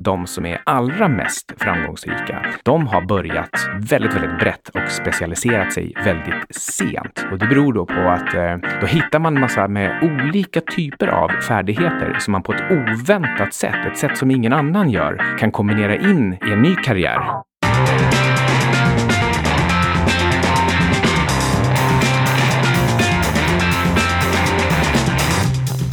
de 0.00 0.26
som 0.26 0.46
är 0.46 0.62
allra 0.66 1.08
mest 1.08 1.52
framgångsrika, 1.56 2.46
de 2.62 2.86
har 2.86 3.06
börjat 3.06 3.68
väldigt, 3.80 4.14
väldigt 4.14 4.38
brett 4.38 4.68
och 4.68 4.90
specialiserat 4.90 5.72
sig 5.72 5.92
väldigt 6.04 6.54
sent. 6.54 7.26
Och 7.32 7.38
det 7.38 7.46
beror 7.46 7.72
då 7.72 7.86
på 7.86 8.00
att 8.00 8.34
eh, 8.34 8.56
då 8.80 8.86
hittar 8.86 9.18
man 9.18 9.40
massa 9.40 9.68
med 9.68 10.02
olika 10.02 10.60
typer 10.60 11.08
av 11.08 11.28
färdigheter 11.28 12.16
som 12.18 12.32
man 12.32 12.42
på 12.42 12.52
ett 12.52 12.70
oväntat 12.70 13.54
sätt, 13.54 13.86
ett 13.86 13.98
sätt 13.98 14.18
som 14.18 14.30
ingen 14.30 14.52
annan 14.52 14.90
gör, 14.90 15.36
kan 15.38 15.50
kombinera 15.50 15.96
in 15.96 16.38
i 16.46 16.52
en 16.52 16.62
ny 16.62 16.74
karriär. 16.74 17.49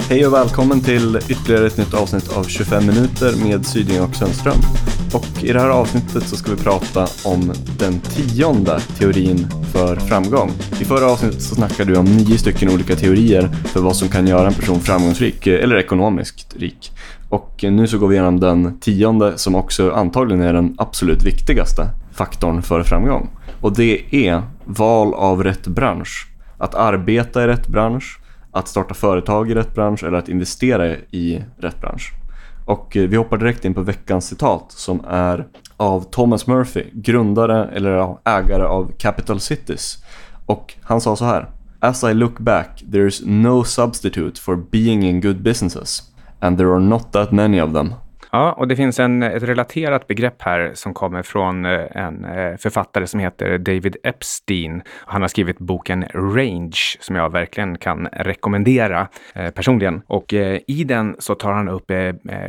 Hej 0.09 0.27
och 0.27 0.33
välkommen 0.33 0.81
till 0.81 1.17
ytterligare 1.29 1.67
ett 1.67 1.77
nytt 1.77 1.93
avsnitt 1.93 2.37
av 2.37 2.43
25 2.43 2.85
minuter 2.85 3.43
med 3.43 3.65
Syding 3.65 4.01
och 4.01 4.15
Sundström. 4.15 4.57
Och 5.13 5.43
i 5.43 5.54
det 5.54 5.59
här 5.59 5.69
avsnittet 5.69 6.23
så 6.23 6.36
ska 6.36 6.51
vi 6.51 6.63
prata 6.63 7.07
om 7.25 7.54
den 7.79 7.99
tionde 7.99 8.79
teorin 8.79 9.47
för 9.73 9.96
framgång. 9.96 10.51
I 10.82 10.85
förra 10.85 11.11
avsnittet 11.11 11.41
så 11.41 11.55
snackade 11.55 11.91
vi 11.91 11.97
om 11.97 12.05
nio 12.05 12.37
stycken 12.37 12.69
olika 12.69 12.96
teorier 12.96 13.47
för 13.47 13.82
vad 13.82 13.96
som 13.96 14.09
kan 14.09 14.27
göra 14.27 14.47
en 14.47 14.54
person 14.54 14.79
framgångsrik 14.79 15.47
eh, 15.47 15.63
eller 15.63 15.75
ekonomiskt 15.75 16.55
rik. 16.55 16.91
Och 17.29 17.63
nu 17.63 17.87
så 17.87 17.97
går 17.97 18.07
vi 18.07 18.15
igenom 18.15 18.39
den 18.39 18.79
tionde 18.79 19.37
som 19.37 19.55
också 19.55 19.91
antagligen 19.91 20.43
är 20.43 20.54
den 20.54 20.75
absolut 20.77 21.24
viktigaste 21.24 21.89
faktorn 22.13 22.61
för 22.61 22.83
framgång. 22.83 23.29
Och 23.61 23.75
det 23.75 24.15
är 24.27 24.41
val 24.65 25.13
av 25.13 25.43
rätt 25.43 25.68
bransch. 25.68 26.27
Att 26.57 26.75
arbeta 26.75 27.43
i 27.43 27.47
rätt 27.47 27.68
bransch, 27.68 28.19
att 28.57 28.68
starta 28.68 28.93
företag 28.93 29.52
i 29.52 29.54
rätt 29.54 29.75
bransch 29.75 30.04
eller 30.04 30.18
att 30.18 30.29
investera 30.29 30.88
i 31.11 31.43
rätt 31.57 31.82
bransch. 31.82 32.14
Och 32.66 32.97
eh, 32.97 33.09
vi 33.09 33.17
hoppar 33.17 33.38
direkt 33.38 33.66
in 33.66 33.73
på 33.73 33.81
veckans 33.81 34.28
citat 34.28 34.72
som 34.72 35.06
är 35.08 35.47
av 35.78 36.02
Thomas 36.02 36.47
Murphy, 36.47 36.83
grundare 36.94 37.69
eller 37.73 38.17
ägare 38.23 38.64
av 38.64 38.91
Capital 38.97 39.39
Cities. 39.39 40.03
Och 40.45 40.73
han 40.81 41.02
sa 41.02 41.16
så 41.16 41.25
här. 41.25 41.49
As 41.80 42.03
I 42.03 42.14
look 42.14 42.39
back, 42.39 42.83
there 42.91 43.08
is 43.08 43.22
no 43.25 43.64
substitute 43.64 44.41
for 44.41 44.55
being 44.55 45.03
in 45.03 45.21
good 45.21 45.42
businesses. 45.42 46.03
And 46.39 46.58
there 46.58 46.71
are 46.71 46.80
not 46.80 47.11
that 47.11 47.31
many 47.31 47.61
of 47.61 47.73
them. 47.73 47.94
Ja, 48.31 48.52
och 48.52 48.67
det 48.67 48.75
finns 48.75 49.00
en, 49.00 49.23
ett 49.23 49.44
relaterat 49.44 50.08
begrepp 50.08 50.42
här 50.42 50.72
som 50.73 50.94
kommer 50.94 51.23
från 51.23 51.66
eh, 51.66 51.86
en 51.92 52.25
eh, 52.25 52.58
författare 52.58 53.08
som 53.08 53.20
heter 53.20 53.58
David 53.58 53.97
Epstein. 54.03 54.81
Han 54.89 55.22
har 55.22 55.30
skrivit 55.30 55.59
boken 55.59 56.06
Range 56.14 56.78
som 57.00 57.16
jag 57.16 57.31
verkligen 57.31 57.78
kan 57.78 58.08
rekommendera 58.08 59.08
eh, 59.33 59.50
personligen. 59.50 60.02
Och 60.08 60.33
eh, 60.33 60.59
i 60.67 60.83
den 60.83 61.16
så 61.20 61.36
tar 61.36 61.52
han 61.52 61.70
upp 61.70 61.92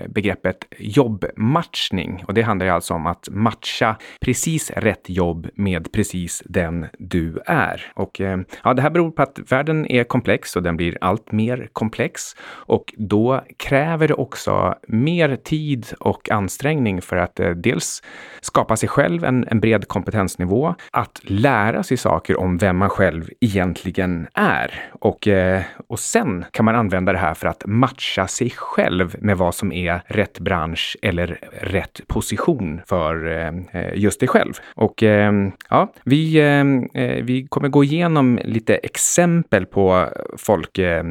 begreppet 0.09 0.57
jobbmatchning. 0.79 2.25
Och 2.27 2.35
det 2.35 2.43
handlar 2.43 2.67
alltså 2.67 2.95
om 2.95 3.07
att 3.07 3.29
matcha 3.31 3.97
precis 4.21 4.71
rätt 4.71 5.09
jobb 5.09 5.49
med 5.55 5.93
precis 5.93 6.43
den 6.47 6.87
du 6.99 7.39
är. 7.47 7.93
Och 7.95 8.21
ja, 8.65 8.75
det 8.75 8.83
här 8.83 8.91
beror 8.91 9.11
på 9.11 9.23
att 9.23 9.39
världen 9.49 9.87
är 9.87 10.05
komplex 10.05 10.57
och 10.57 10.63
den 10.63 10.77
blir 10.77 10.99
allt 11.01 11.33
mer 11.33 11.69
komplex. 11.73 12.23
Och 12.49 12.95
då 12.97 13.45
kräver 13.59 14.09
det 14.09 14.15
också 14.15 14.75
mer 14.89 15.37
tid 15.37 15.68
tid 15.69 15.87
och 16.01 16.31
ansträngning 16.31 17.03
för 17.03 17.17
att 17.17 17.41
eh, 17.41 17.51
dels 17.51 18.03
skapa 18.41 18.77
sig 18.77 18.89
själv 18.89 19.25
en, 19.25 19.49
en 19.49 19.61
bred 19.61 19.89
kompetensnivå, 19.89 20.75
att 20.93 21.21
lära 21.23 21.83
sig 21.83 21.97
saker 21.97 22.41
om 22.41 22.59
vem 22.59 22.77
man 22.77 22.91
själv 22.91 23.31
egentligen 23.41 24.27
är. 24.35 24.91
Och, 25.01 25.29
eh, 25.29 25.63
och 25.89 25.99
sen 25.99 26.45
kan 26.51 26.65
man 26.65 26.75
använda 26.75 27.13
det 27.13 27.19
här 27.19 27.35
för 27.35 27.49
att 27.49 27.63
matcha 27.67 28.29
sig 28.29 28.51
själv 28.51 29.17
med 29.19 29.37
vad 29.39 29.55
som 29.55 29.73
är 29.73 30.01
rätt 30.07 30.39
bransch 30.41 30.97
eller 31.03 31.39
rätt 31.61 32.01
position 32.07 32.81
för 32.87 33.27
eh, 33.27 33.83
eh 33.83 33.95
just 33.95 34.21
dig 34.21 34.29
själv. 34.29 34.53
Och 34.77 35.03
eh, 35.03 35.33
ja, 35.71 35.93
vi, 36.05 36.37
eh, 36.37 37.03
eh, 37.03 37.25
vi 37.25 37.47
kommer 37.49 37.69
gå 37.69 37.85
igenom 37.85 38.39
lite 38.45 38.77
exempel 38.77 39.67
på 39.67 40.09
folk, 40.37 40.79
eh, 40.79 41.05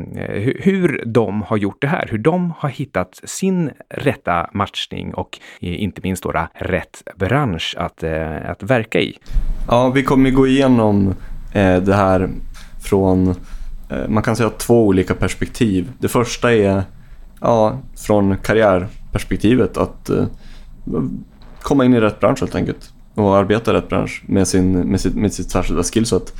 hur 0.59 1.03
de 1.05 1.41
har 1.41 1.57
gjort 1.57 1.81
det 1.81 1.87
här, 1.87 2.07
hur 2.11 2.17
de 2.17 2.53
har 2.57 2.69
hittat 2.69 3.19
sin 3.23 3.71
rätta 3.89 4.46
matchning 4.53 5.13
och 5.13 5.39
inte 5.59 6.01
minst 6.03 6.23
då 6.23 6.47
rätt 6.53 7.03
bransch 7.15 7.75
att, 7.77 8.03
eh, 8.03 8.49
att 8.49 8.63
verka 8.63 8.99
i. 8.99 9.17
Ja, 9.67 9.89
vi 9.89 10.03
kommer 10.03 10.29
gå 10.29 10.47
igenom 10.47 11.15
eh, 11.53 11.77
det 11.77 11.95
här 11.95 12.29
från, 12.81 13.27
eh, 13.89 14.07
man 14.07 14.23
kan 14.23 14.35
säga 14.35 14.49
två 14.49 14.87
olika 14.87 15.13
perspektiv. 15.13 15.91
Det 15.99 16.07
första 16.07 16.53
är 16.53 16.83
ja, 17.41 17.79
från 18.07 18.37
karriärperspektivet 18.37 19.77
att 19.77 20.09
komma 21.61 21.85
in 21.85 21.93
i 21.93 21.99
rätt 21.99 22.19
bransch 22.19 22.39
helt 22.39 22.55
enkelt 22.55 22.93
och 23.17 23.37
arbeta 23.37 23.71
i 23.71 23.73
rätt 23.73 23.89
bransch 23.89 24.23
med, 24.25 24.47
sin, 24.47 24.71
med, 24.71 25.01
sitt, 25.01 25.15
med 25.15 25.33
sitt 25.33 25.49
särskilda 25.49 25.83
skillset. 25.83 26.33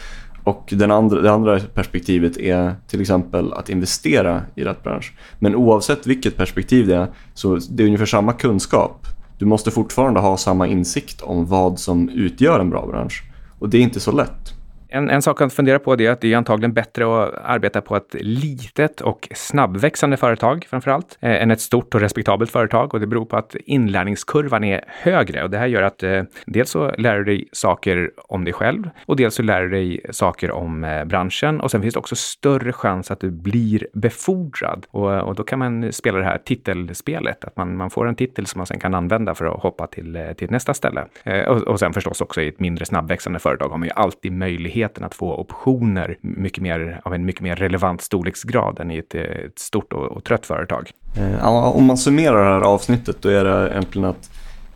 Och 0.48 0.74
den 0.76 0.92
andra, 0.92 1.22
det 1.22 1.32
andra 1.32 1.60
perspektivet 1.60 2.38
är 2.38 2.76
till 2.88 3.02
exempel 3.02 3.54
att 3.54 3.70
investera 3.70 4.42
i 4.56 4.64
rätt 4.64 4.84
bransch. 4.84 5.14
Men 5.40 5.56
oavsett 5.56 6.08
vilket 6.08 6.38
perspektiv 6.38 6.88
det 6.88 6.96
är 6.96 7.08
så 7.34 7.60
det 7.70 7.84
är 7.84 7.88
ungefär 7.88 8.06
samma 8.06 8.34
kunskap. 8.34 9.06
Du 9.38 9.46
måste 9.46 9.72
fortfarande 9.72 10.20
ha 10.20 10.38
samma 10.38 10.68
insikt 10.68 11.22
om 11.22 11.46
vad 11.46 11.80
som 11.80 12.10
utgör 12.10 12.60
en 12.60 12.70
bra 12.70 12.88
bransch. 12.88 13.24
Och 13.60 13.70
det 13.70 13.78
är 13.78 13.82
inte 13.82 14.00
så 14.00 14.12
lätt. 14.12 14.54
En, 14.90 15.10
en 15.10 15.22
sak 15.22 15.42
att 15.42 15.54
fundera 15.54 15.80
på 15.80 15.94
är 15.94 16.10
att 16.10 16.22
det 16.22 16.34
är 16.34 16.38
antagligen 16.38 16.74
bättre 16.74 17.24
att 17.24 17.34
arbeta 17.44 17.82
på 17.82 17.96
ett 17.96 18.16
litet 18.20 19.02
och 19.02 19.28
snabbväxande 19.36 20.18
företag 20.18 20.66
framför 20.70 20.92
allt, 20.92 21.18
eh, 21.22 21.42
än 21.42 21.52
ett 21.52 21.62
stort 21.62 21.96
och 21.96 22.02
respektabelt 22.02 22.52
företag. 22.52 22.94
Och 22.94 23.00
det 23.00 23.08
beror 23.08 23.26
på 23.26 23.38
att 23.38 23.56
inlärningskurvan 23.56 24.64
är 24.64 24.84
högre 24.88 25.44
och 25.44 25.50
det 25.50 25.58
här 25.58 25.68
gör 25.68 25.84
att 25.84 26.04
eh, 26.04 26.24
dels 26.46 26.70
så 26.70 26.92
lär 26.98 27.18
du 27.18 27.24
dig 27.24 27.50
saker 27.52 28.12
om 28.18 28.44
dig 28.44 28.54
själv 28.54 28.90
och 29.06 29.16
dels 29.16 29.36
så 29.36 29.44
lär 29.44 29.62
du 29.62 29.70
dig 29.70 30.06
saker 30.10 30.52
om 30.52 30.84
eh, 30.84 31.06
branschen 31.06 31.62
och 31.62 31.72
sen 31.72 31.82
finns 31.82 31.94
det 31.94 32.00
också 32.00 32.16
större 32.16 32.74
chans 32.74 33.12
att 33.12 33.20
du 33.20 33.32
blir 33.32 33.88
befordrad. 33.94 34.86
Och, 34.92 35.22
och 35.22 35.36
då 35.36 35.44
kan 35.44 35.60
man 35.60 35.94
spela 35.94 36.18
det 36.18 36.26
här 36.26 36.38
titelspelet, 36.38 37.46
att 37.46 37.58
man, 37.58 37.78
man 37.78 37.90
får 37.90 38.08
en 38.08 38.16
titel 38.16 38.46
som 38.46 38.60
man 38.60 38.66
sen 38.66 38.80
kan 38.80 38.94
använda 38.94 39.36
för 39.36 39.46
att 39.46 39.62
hoppa 39.62 39.88
till, 39.88 40.16
eh, 40.16 40.34
till 40.34 40.52
nästa 40.52 40.74
ställe. 40.74 41.06
Eh, 41.24 41.48
och, 41.48 41.62
och 41.62 41.80
sen 41.80 41.94
förstås 41.94 42.22
också 42.22 42.42
i 42.42 42.48
ett 42.48 42.60
mindre 42.60 42.86
snabbväxande 42.86 43.40
företag 43.40 43.70
har 43.70 43.78
man 43.78 43.88
ju 43.88 43.94
alltid 43.96 44.32
möjlighet 44.32 44.77
möjligheten 44.78 45.04
att 45.04 45.16
få 45.16 45.36
optioner 45.36 46.18
mycket 46.22 46.64
mer, 46.64 47.02
av 47.06 47.14
en 47.14 47.26
mycket 47.26 47.42
mer 47.42 47.56
relevant 47.56 48.02
storleksgrad 48.02 48.80
än 48.80 48.92
i 48.92 48.98
ett, 48.98 49.16
ett 49.16 49.60
stort 49.60 49.94
och, 49.94 50.06
och 50.12 50.24
trött 50.24 50.46
företag. 50.46 50.92
Eh, 51.18 51.48
om 51.48 51.86
man 51.86 51.98
summerar 51.98 52.38
det 52.38 52.54
här 52.54 52.62
avsnittet 52.62 53.22
då 53.22 53.30
är 53.30 53.44
det 53.44 53.70
egentligen 53.72 54.08
att 54.08 54.30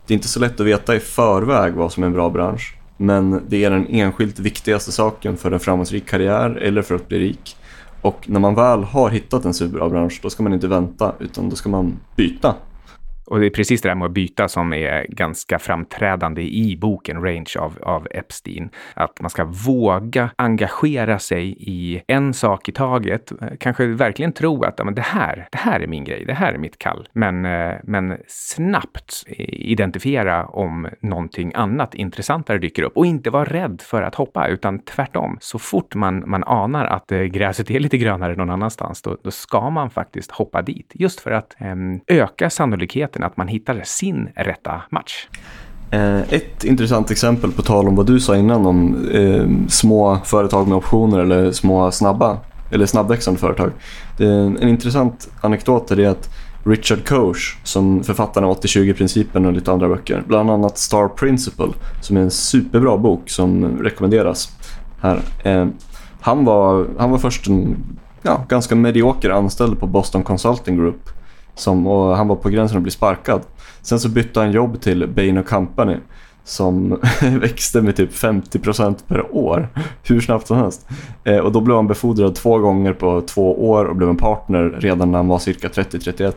det 0.06 0.14
är 0.14 0.16
inte 0.16 0.28
så 0.28 0.40
lätt 0.40 0.60
att 0.60 0.66
veta 0.66 0.94
i 0.94 1.00
förväg 1.00 1.74
vad 1.74 1.92
som 1.92 2.02
är 2.02 2.06
en 2.06 2.12
bra 2.12 2.30
bransch. 2.30 2.76
Men 2.96 3.42
det 3.48 3.64
är 3.64 3.70
den 3.70 3.86
enskilt 3.86 4.38
viktigaste 4.38 4.92
saken 4.92 5.36
för 5.36 5.52
en 5.52 5.60
framgångsrik 5.60 6.06
karriär 6.06 6.56
eller 6.56 6.82
för 6.82 6.94
att 6.94 7.08
bli 7.08 7.18
rik. 7.18 7.56
Och 8.02 8.24
när 8.28 8.40
man 8.40 8.54
väl 8.54 8.82
har 8.82 9.10
hittat 9.10 9.44
en 9.44 9.54
superbra 9.54 9.88
bransch, 9.88 10.20
då 10.22 10.30
ska 10.30 10.42
man 10.42 10.52
inte 10.52 10.68
vänta 10.68 11.14
utan 11.20 11.48
då 11.48 11.56
ska 11.56 11.68
man 11.68 11.98
byta 12.16 12.54
och 13.24 13.40
det 13.40 13.46
är 13.46 13.50
precis 13.50 13.82
det 13.82 13.88
där 13.88 13.94
med 13.94 14.06
att 14.06 14.12
byta 14.12 14.48
som 14.48 14.72
är 14.72 15.06
ganska 15.08 15.58
framträdande 15.58 16.42
i 16.42 16.76
boken 16.76 17.22
Range 17.22 17.52
av, 17.58 17.78
av 17.82 18.08
Epstein. 18.10 18.70
Att 18.94 19.20
man 19.20 19.30
ska 19.30 19.44
våga 19.44 20.30
engagera 20.36 21.18
sig 21.18 21.56
i 21.58 22.02
en 22.06 22.34
sak 22.34 22.68
i 22.68 22.72
taget. 22.72 23.32
Kanske 23.60 23.86
verkligen 23.86 24.32
tro 24.32 24.64
att 24.64 24.84
men 24.84 24.94
det, 24.94 25.02
här, 25.02 25.48
det 25.52 25.58
här 25.58 25.80
är 25.80 25.86
min 25.86 26.04
grej, 26.04 26.24
det 26.24 26.32
här 26.32 26.52
är 26.52 26.58
mitt 26.58 26.78
kall. 26.78 27.08
Men, 27.12 27.44
eh, 27.44 27.74
men 27.84 28.16
snabbt 28.26 29.24
identifiera 29.48 30.46
om 30.46 30.88
någonting 31.00 31.52
annat 31.54 31.94
intressantare 31.94 32.58
dyker 32.58 32.82
upp 32.82 32.96
och 32.96 33.06
inte 33.06 33.30
vara 33.30 33.44
rädd 33.44 33.82
för 33.84 34.02
att 34.02 34.14
hoppa, 34.14 34.48
utan 34.48 34.78
tvärtom. 34.78 35.38
Så 35.40 35.58
fort 35.58 35.94
man, 35.94 36.24
man 36.26 36.44
anar 36.44 36.84
att 36.84 37.12
eh, 37.12 37.20
gräset 37.20 37.70
är 37.70 37.80
lite 37.80 37.98
grönare 37.98 38.34
någon 38.34 38.50
annanstans, 38.50 39.02
då, 39.02 39.16
då 39.22 39.30
ska 39.30 39.70
man 39.70 39.90
faktiskt 39.90 40.30
hoppa 40.30 40.62
dit. 40.62 40.92
Just 40.94 41.20
för 41.20 41.30
att 41.30 41.56
eh, 41.60 41.76
öka 42.06 42.50
sannolikheten 42.50 43.11
möjligheten 43.12 43.24
att 43.24 43.36
man 43.36 43.48
hittar 43.48 43.82
sin 43.84 44.28
rätta 44.36 44.82
match. 44.90 45.28
Eh, 45.90 46.20
ett 46.32 46.64
intressant 46.64 47.10
exempel 47.10 47.52
på 47.52 47.62
tal 47.62 47.88
om 47.88 47.96
vad 47.96 48.06
du 48.06 48.20
sa 48.20 48.36
innan 48.36 48.66
om 48.66 49.08
eh, 49.10 49.68
små 49.68 50.18
företag 50.24 50.68
med 50.68 50.76
optioner 50.76 51.18
eller 51.18 51.52
små 51.52 51.90
snabba 51.90 52.38
eller 52.70 52.86
snabbväxande 52.86 53.40
företag. 53.40 53.72
Det 54.18 54.24
är 54.24 54.62
en 54.62 54.68
intressant 54.68 55.28
anekdot 55.42 55.90
är 55.90 56.08
att 56.08 56.28
Richard 56.64 57.04
Koch, 57.04 57.58
som 57.64 58.02
författaren 58.02 58.48
av 58.48 58.60
80-20-principen 58.60 59.46
och 59.46 59.52
lite 59.52 59.72
andra 59.72 59.88
böcker, 59.88 60.22
bland 60.26 60.50
annat 60.50 60.78
Star 60.78 61.08
Principle, 61.08 61.72
som 62.00 62.16
är 62.16 62.20
en 62.20 62.30
superbra 62.30 62.96
bok 62.96 63.30
som 63.30 63.78
rekommenderas 63.82 64.48
här. 65.00 65.20
Eh, 65.44 65.66
han, 66.20 66.44
var, 66.44 66.86
han 66.98 67.10
var 67.10 67.18
först 67.18 67.48
en 67.48 67.76
ja, 68.22 68.44
ganska 68.48 68.74
medioker 68.74 69.30
anställd 69.30 69.80
på 69.80 69.86
Boston 69.86 70.22
Consulting 70.22 70.76
Group 70.76 71.10
som, 71.54 71.86
och 71.86 72.16
han 72.16 72.28
var 72.28 72.36
på 72.36 72.48
gränsen 72.48 72.76
att 72.76 72.82
bli 72.82 72.92
sparkad. 72.92 73.42
Sen 73.82 74.00
så 74.00 74.08
bytte 74.08 74.40
han 74.40 74.52
jobb 74.52 74.80
till 74.80 75.08
Bain 75.08 75.42
Company 75.42 75.96
som 76.44 77.00
växte 77.22 77.82
med 77.82 77.96
typ 77.96 78.12
50% 78.12 78.94
per 79.08 79.36
år. 79.36 79.68
Hur 80.02 80.20
snabbt 80.20 80.46
som 80.46 80.56
helst. 80.56 80.88
Eh, 81.24 81.38
och 81.38 81.52
då 81.52 81.60
blev 81.60 81.76
han 81.76 81.86
befordrad 81.86 82.34
två 82.34 82.58
gånger 82.58 82.92
på 82.92 83.20
två 83.20 83.70
år 83.70 83.84
och 83.84 83.96
blev 83.96 84.08
en 84.08 84.16
partner 84.16 84.76
redan 84.78 85.10
när 85.10 85.18
han 85.18 85.28
var 85.28 85.38
cirka 85.38 85.68
30-31. 85.68 86.32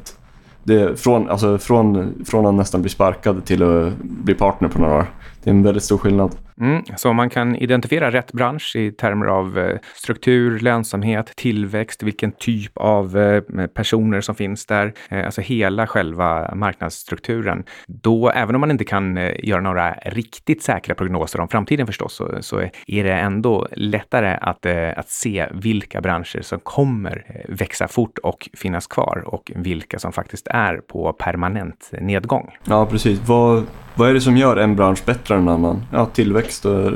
Det, 0.63 1.00
från, 1.00 1.29
alltså, 1.29 1.57
från, 1.57 2.13
från 2.25 2.45
att 2.45 2.53
nästan 2.53 2.81
bli 2.81 2.89
sparkad 2.89 3.45
till 3.45 3.63
att 3.63 3.97
bli 3.97 4.33
partner 4.33 4.69
på 4.69 4.79
några 4.79 4.95
år. 4.95 5.06
Det 5.45 5.51
är 5.51 5.53
en 5.53 5.63
väldigt 5.63 5.83
stor 5.83 5.97
skillnad. 5.97 6.36
Mm, 6.62 6.83
så 6.95 7.13
man 7.13 7.30
kan 7.30 7.56
identifiera 7.56 8.12
rätt 8.12 8.31
bransch 8.31 8.75
i 8.75 8.92
termer 8.92 9.25
av 9.25 9.59
eh, 9.59 9.77
struktur, 9.94 10.59
lönsamhet, 10.59 11.31
tillväxt, 11.36 12.03
vilken 12.03 12.31
typ 12.31 12.77
av 12.77 13.18
eh, 13.18 13.68
personer 13.68 14.21
som 14.21 14.36
finns 14.36 14.65
där, 14.65 14.94
eh, 15.09 15.25
alltså 15.25 15.42
hela 15.42 15.88
själva 15.88 16.56
marknadsstrukturen. 16.56 17.63
Då, 17.88 18.30
även 18.30 18.56
om 18.56 18.62
man 18.62 18.71
inte 18.71 18.83
kan 18.83 19.15
göra 19.39 19.62
några 19.62 19.94
riktigt 19.94 20.63
säkra 20.63 20.95
prognoser 20.95 21.39
om 21.39 21.48
framtiden 21.48 21.88
förstås, 21.88 22.13
så, 22.13 22.38
så 22.41 22.59
är 22.88 23.03
det 23.03 23.13
ändå 23.13 23.68
lättare 23.71 24.38
att, 24.41 24.65
att 24.95 25.09
se 25.09 25.48
vilka 25.51 26.01
branscher 26.01 26.41
som 26.41 26.59
kommer 26.59 27.44
växa 27.50 27.88
fort 27.88 28.18
och 28.18 28.50
finnas 28.53 28.88
kvar 28.88 29.24
och 29.25 29.51
vilka 29.56 30.00
som 30.00 30.12
faktiskt 30.12 30.48
är 30.48 30.77
på 30.77 31.13
permanent 31.13 31.91
nedgång. 32.01 32.57
Ja, 32.63 32.86
precis. 32.86 33.19
Vad, 33.27 33.65
vad 33.95 34.09
är 34.09 34.13
det 34.13 34.21
som 34.21 34.38
gör 34.38 34.57
en 34.57 34.75
bransch 34.75 35.06
bättre 35.06 35.36
än 35.36 35.42
en 35.42 35.50
annan? 35.50 35.83
Ja, 35.92 36.06
tillväxt 36.06 36.65
och 36.65 36.92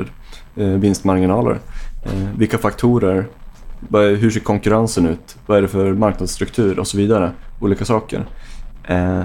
eh, 0.56 0.66
vinstmarginaler. 0.66 1.58
Eh, 2.04 2.28
vilka 2.38 2.58
faktorer? 2.58 3.26
Är, 3.94 4.16
hur 4.16 4.30
ser 4.30 4.40
konkurrensen 4.40 5.06
ut? 5.06 5.36
Vad 5.46 5.58
är 5.58 5.62
det 5.62 5.68
för 5.68 5.92
marknadsstruktur 5.92 6.78
och 6.78 6.86
så 6.86 6.96
vidare? 6.96 7.32
Olika 7.60 7.84
saker. 7.84 8.26
Eh, 8.84 9.22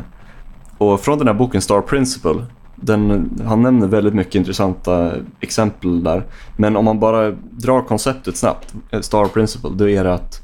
och 0.78 1.00
från 1.00 1.18
den 1.18 1.28
här 1.28 1.34
boken 1.34 1.62
Star 1.62 1.82
Principle, 1.82 2.46
den, 2.76 3.30
han 3.46 3.62
nämner 3.62 3.88
väldigt 3.88 4.14
mycket 4.14 4.36
intressanta 4.36 5.12
exempel 5.40 6.04
där. 6.04 6.24
Men 6.58 6.76
om 6.78 6.86
man 6.86 7.00
bara 7.00 7.32
drar 7.52 7.82
konceptet 7.82 8.38
snabbt, 8.38 8.74
eh, 8.92 9.02
Star 9.02 9.26
Principle, 9.26 9.72
då 9.74 9.90
är 9.90 10.04
det 10.04 10.14
att 10.14 10.42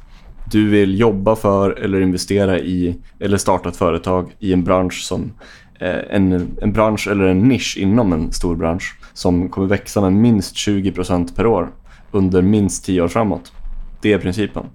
du 0.51 0.69
vill 0.69 0.99
jobba 0.99 1.35
för 1.35 1.71
eller 1.71 2.01
investera 2.01 2.59
i 2.59 2.97
eller 3.19 3.37
starta 3.37 3.69
ett 3.69 3.75
företag 3.75 4.35
i 4.39 4.53
en 4.53 4.63
bransch 4.63 5.03
som 5.03 5.31
Eh, 5.81 6.15
en, 6.15 6.57
en 6.61 6.73
bransch 6.73 7.07
eller 7.07 7.25
en 7.25 7.47
nisch 7.47 7.77
inom 7.77 8.13
en 8.13 8.31
stor 8.31 8.55
bransch 8.55 8.95
som 9.13 9.49
kommer 9.49 9.67
växa 9.67 10.01
med 10.01 10.13
minst 10.13 10.55
20% 10.55 11.35
per 11.35 11.45
år 11.45 11.69
under 12.11 12.41
minst 12.41 12.85
10 12.85 13.01
år 13.01 13.07
framåt. 13.07 13.51
Det 14.01 14.13
är 14.13 14.17
principen. 14.17 14.65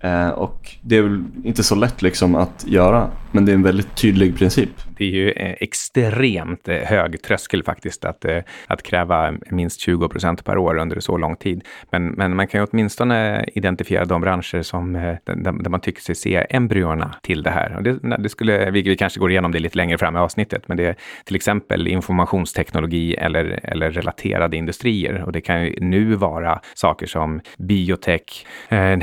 Eh, 0.00 0.28
och 0.28 0.76
det 0.82 0.96
är 0.96 1.02
väl 1.02 1.24
inte 1.44 1.62
så 1.62 1.74
lätt 1.74 2.02
liksom 2.02 2.34
att 2.34 2.64
göra, 2.66 3.10
men 3.32 3.44
det 3.44 3.52
är 3.52 3.54
en 3.54 3.62
väldigt 3.62 3.96
tydlig 3.96 4.38
princip. 4.38 4.70
Det 4.96 5.04
är 5.04 5.10
ju 5.10 5.30
eh, 5.30 5.54
extremt 5.60 6.68
eh, 6.68 6.76
hög 6.76 7.22
tröskel 7.22 7.62
faktiskt 7.62 8.04
att, 8.04 8.24
eh, 8.24 8.38
att 8.66 8.82
kräva 8.82 9.34
minst 9.50 9.80
20 9.80 10.08
procent 10.08 10.44
per 10.44 10.58
år 10.58 10.78
under 10.78 11.00
så 11.00 11.16
lång 11.16 11.36
tid. 11.36 11.64
Men, 11.90 12.08
men 12.08 12.36
man 12.36 12.46
kan 12.46 12.60
ju 12.60 12.66
åtminstone 12.70 13.44
identifiera 13.54 14.04
de 14.04 14.20
branscher 14.20 14.62
som, 14.62 14.96
eh, 14.96 15.14
där, 15.24 15.68
man 15.68 15.80
tycker 15.80 16.02
sig 16.02 16.14
se 16.14 16.46
embryona 16.50 17.14
till 17.22 17.42
det 17.42 17.50
här. 17.50 17.76
Och 17.76 17.82
det, 17.82 18.16
det 18.18 18.28
skulle, 18.28 18.70
vi, 18.70 18.82
vi 18.82 18.96
kanske 18.96 19.20
går 19.20 19.30
igenom 19.30 19.52
det 19.52 19.58
lite 19.58 19.76
längre 19.76 19.98
fram 19.98 20.16
i 20.16 20.18
avsnittet, 20.18 20.68
men 20.68 20.76
det 20.76 20.86
är 20.86 20.96
till 21.24 21.36
exempel 21.36 21.88
informationsteknologi 21.88 23.14
eller, 23.14 23.60
eller 23.62 23.90
relaterade 23.90 24.56
industrier. 24.56 25.22
Och 25.22 25.32
det 25.32 25.40
kan 25.40 25.64
ju 25.64 25.80
nu 25.80 26.14
vara 26.14 26.60
saker 26.74 27.06
som 27.06 27.40
biotech, 27.58 28.46
eh, 28.68 28.98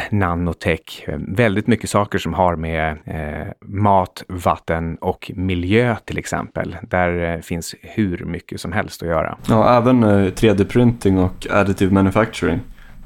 och 0.87 1.09
eh, 1.09 1.19
väldigt 1.27 1.67
mycket 1.67 1.89
saker 1.89 2.19
som 2.19 2.33
har 2.33 2.55
med 2.55 2.97
eh, 3.05 3.47
mat, 3.65 4.23
vatten 4.27 4.95
och 4.95 5.31
miljö 5.35 5.95
till 6.05 6.17
exempel. 6.17 6.77
Där 6.81 7.33
eh, 7.33 7.41
finns 7.41 7.75
hur 7.81 8.25
mycket 8.25 8.61
som 8.61 8.71
helst 8.71 9.03
att 9.03 9.09
göra. 9.09 9.37
Ja, 9.47 9.77
även 9.77 10.03
eh, 10.03 10.07
3D-printing 10.07 11.17
och 11.19 11.47
additive 11.51 11.93
manufacturing. 11.93 12.59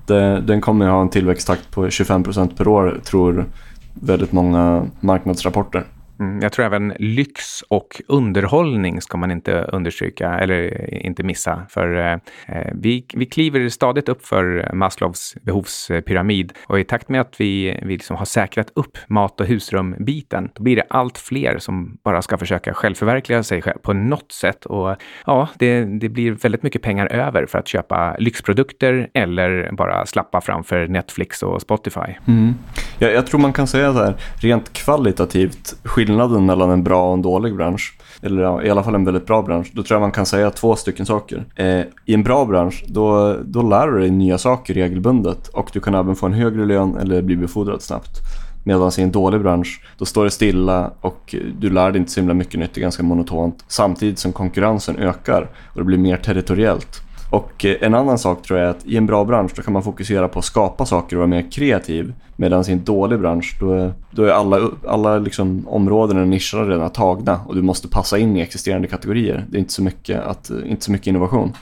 Det, 0.06 0.42
den 0.42 0.62
kommer 0.62 0.86
att 0.86 0.92
ha 0.92 1.02
en 1.02 1.10
tillväxttakt 1.10 1.72
på 1.72 1.90
25 1.90 2.24
procent 2.24 2.58
per 2.58 2.68
år 2.68 3.00
tror 3.04 3.46
väldigt 3.94 4.32
många 4.32 4.86
marknadsrapporter. 5.00 5.86
Mm, 6.22 6.40
jag 6.42 6.52
tror 6.52 6.66
även 6.66 6.94
lyx 7.00 7.62
och 7.62 8.02
underhållning 8.08 9.02
ska 9.02 9.18
man 9.18 9.32
inte 9.32 9.54
understryka 9.54 10.40
eller 10.40 10.64
eh, 10.64 11.06
inte 11.06 11.24
missa. 11.24 11.66
För 11.70 11.98
eh, 11.98 12.14
eh, 12.58 12.72
vi, 12.74 13.06
vi 13.14 13.26
kliver 13.26 13.70
stadigt 13.70 14.10
upp 14.10 14.26
för 14.26 14.72
Maslows 14.74 15.36
behovspyramid 15.42 16.54
och 16.68 16.80
i 16.80 16.84
takt 16.84 17.10
med 17.10 17.22
att 17.22 17.42
vi, 17.42 17.80
vi 17.84 17.94
liksom 17.94 18.16
har 18.16 18.26
säkrat 18.26 18.72
upp 18.76 18.98
mat 19.08 19.42
och 19.42 19.48
husrum-biten, 19.48 20.50
då 20.56 20.64
blir 20.64 20.76
det 20.76 20.84
allt 20.90 21.18
fler 21.18 21.58
som 21.60 21.98
bara 22.04 22.22
ska 22.22 22.38
försöka 22.38 22.74
självförverkliga 22.74 23.44
sig 23.44 23.62
själv 23.62 23.78
på 23.78 23.94
något 23.94 24.32
sätt. 24.32 24.66
Och 24.66 24.96
ja, 25.26 25.50
det, 25.56 25.86
det 25.86 26.10
blir 26.10 26.32
väldigt 26.32 26.64
mycket 26.64 26.82
pengar 26.82 27.08
över 27.08 27.46
för 27.46 27.60
att 27.60 27.68
köpa 27.68 28.16
lyxprodukter 28.20 29.10
eller 29.14 29.72
bara 29.72 30.06
slappa 30.06 30.42
framför 30.42 30.88
Netflix 30.88 31.44
och 31.44 31.62
Spotify. 31.62 32.16
Mm. 32.28 32.54
Jag, 33.00 33.14
jag 33.14 33.28
tror 33.28 33.40
man 33.40 33.54
kan 33.54 33.68
säga 33.68 33.94
så 33.94 34.00
här, 34.00 34.16
rent 34.42 34.74
kvalitativt 34.74 35.76
skillnaden 35.84 36.11
Skillnaden 36.12 36.46
mellan 36.46 36.70
en 36.70 36.84
bra 36.84 37.08
och 37.08 37.14
en 37.14 37.22
dålig 37.22 37.56
bransch, 37.56 37.94
eller 38.22 38.42
ja, 38.42 38.64
i 38.64 38.70
alla 38.70 38.84
fall 38.84 38.96
en 38.96 39.06
väldigt 39.06 39.26
bra 39.26 39.42
bransch, 39.42 39.68
då 39.74 39.84
tror 39.84 39.96
jag 39.96 40.02
man 40.02 40.12
kan 40.12 40.26
säga 40.26 40.52
två 40.52 40.76
stycken 40.76 41.06
saker. 41.06 41.46
Eh, 41.56 41.82
I 42.06 42.14
en 42.14 42.24
bra 42.24 42.46
bransch, 42.46 42.84
då, 42.88 43.36
då 43.46 43.62
lär 43.62 43.88
du 43.88 44.00
dig 44.00 44.10
nya 44.12 44.38
saker 44.38 44.74
regelbundet 44.74 45.48
och 45.48 45.70
du 45.74 45.80
kan 45.80 45.96
även 45.96 46.16
få 46.16 46.26
en 46.26 46.34
högre 46.34 46.66
lön 46.66 46.98
eller 46.98 47.22
bli 47.22 47.36
befordrad 47.36 47.82
snabbt. 47.82 48.20
Medan 48.64 48.92
i 48.98 49.02
en 49.02 49.12
dålig 49.12 49.42
bransch, 49.42 49.82
då 49.98 50.06
står 50.06 50.24
det 50.24 50.32
stilla 50.32 50.92
och 51.02 51.36
du 51.60 51.70
lär 51.70 51.92
dig 51.92 52.00
inte 52.00 52.12
så 52.12 52.20
himla 52.20 52.34
mycket 52.34 52.60
nytt, 52.60 52.74
det 52.74 52.80
är 52.80 52.82
ganska 52.82 53.04
monotont. 53.04 53.64
Samtidigt 53.68 54.20
som 54.20 54.34
konkurrensen 54.34 54.98
ökar 54.98 55.50
och 55.74 55.80
det 55.80 55.84
blir 55.84 55.98
mer 55.98 56.18
territoriellt. 56.18 57.02
Och 57.32 57.66
eh, 57.66 57.76
en 57.82 57.94
annan 57.94 58.18
sak 58.18 58.42
tror 58.42 58.60
jag 58.60 58.68
är 58.68 58.72
att 58.72 58.86
i 58.86 58.98
en 58.98 59.06
bra 59.06 59.26
bransch 59.26 59.52
då 59.56 59.62
kan 59.62 59.74
man 59.74 59.84
fokusera 59.84 60.28
på 60.28 60.40
att 60.40 60.46
skapa 60.46 60.86
saker 60.86 61.16
och 61.16 61.20
vara 61.20 61.28
mer 61.28 61.52
kreativ. 61.52 62.14
Medan 62.36 62.64
i 62.68 62.72
en 62.72 62.84
dålig 62.84 63.20
bransch 63.20 63.58
då 63.60 63.74
är, 63.74 63.94
då 64.12 64.24
är 64.24 64.32
alla, 64.32 64.70
alla 64.88 65.20
liksom 65.20 65.68
områden 65.68 66.18
och 66.18 66.28
nischer 66.28 66.66
redan 66.66 66.90
tagna 66.90 67.40
och 67.48 67.56
du 67.56 67.62
måste 67.62 67.88
passa 67.88 68.18
in 68.18 68.38
i 68.38 68.42
existerande 68.42 68.88
kategorier. 68.88 69.46
Det 69.50 69.58
är 69.58 69.60
inte 69.60 69.74
så 69.74 69.84
mycket, 69.84 70.22
att, 70.24 70.52
inte 70.66 70.86
så 70.86 70.92
mycket 70.92 71.08
innovation. 71.08 71.54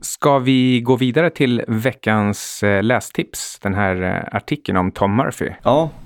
Ska 0.00 0.38
vi 0.38 0.80
gå 0.80 0.96
vidare 0.96 1.30
till 1.30 1.64
veckans 1.68 2.62
eh, 2.62 2.82
lästips? 2.82 3.58
Den 3.62 3.74
här 3.74 4.02
eh, 4.02 4.36
artikeln 4.36 4.76
om 4.78 4.90
Tom 4.90 5.16
Murphy. 5.16 5.50
Ja, 5.62 5.90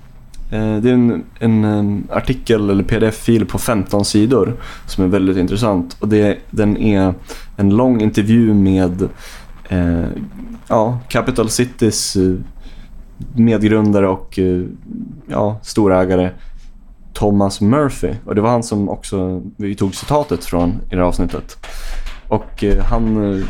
Eh, 0.51 0.77
det 0.77 0.89
är 0.89 0.93
en, 0.93 1.23
en 1.39 2.07
artikel 2.09 2.69
eller 2.69 2.83
pdf-fil 2.83 3.45
på 3.45 3.57
15 3.57 4.05
sidor 4.05 4.53
som 4.85 5.03
är 5.03 5.07
väldigt 5.07 5.37
intressant. 5.37 5.97
Och 5.99 6.07
det, 6.07 6.37
den 6.49 6.77
är 6.77 7.13
en 7.57 7.69
lång 7.69 8.01
intervju 8.01 8.53
med 8.53 9.09
eh, 9.69 10.05
ja, 10.67 10.99
Capital 11.07 11.49
Citys 11.49 12.15
eh, 12.15 12.33
medgrundare 13.35 14.07
och 14.07 14.39
eh, 14.39 14.61
ja, 15.27 15.59
storägare 15.63 16.31
Thomas 17.13 17.61
Murphy. 17.61 18.13
Och 18.25 18.35
det 18.35 18.41
var 18.41 18.49
han 18.49 18.63
som 18.63 18.89
också 18.89 19.41
vi 19.57 19.75
tog 19.75 19.95
citatet 19.95 20.45
från 20.45 20.69
i 20.69 20.89
det 20.89 20.95
här 20.95 21.03
avsnittet. 21.03 21.65
Och 22.27 22.63
eh, 22.63 22.83
han 22.83 23.43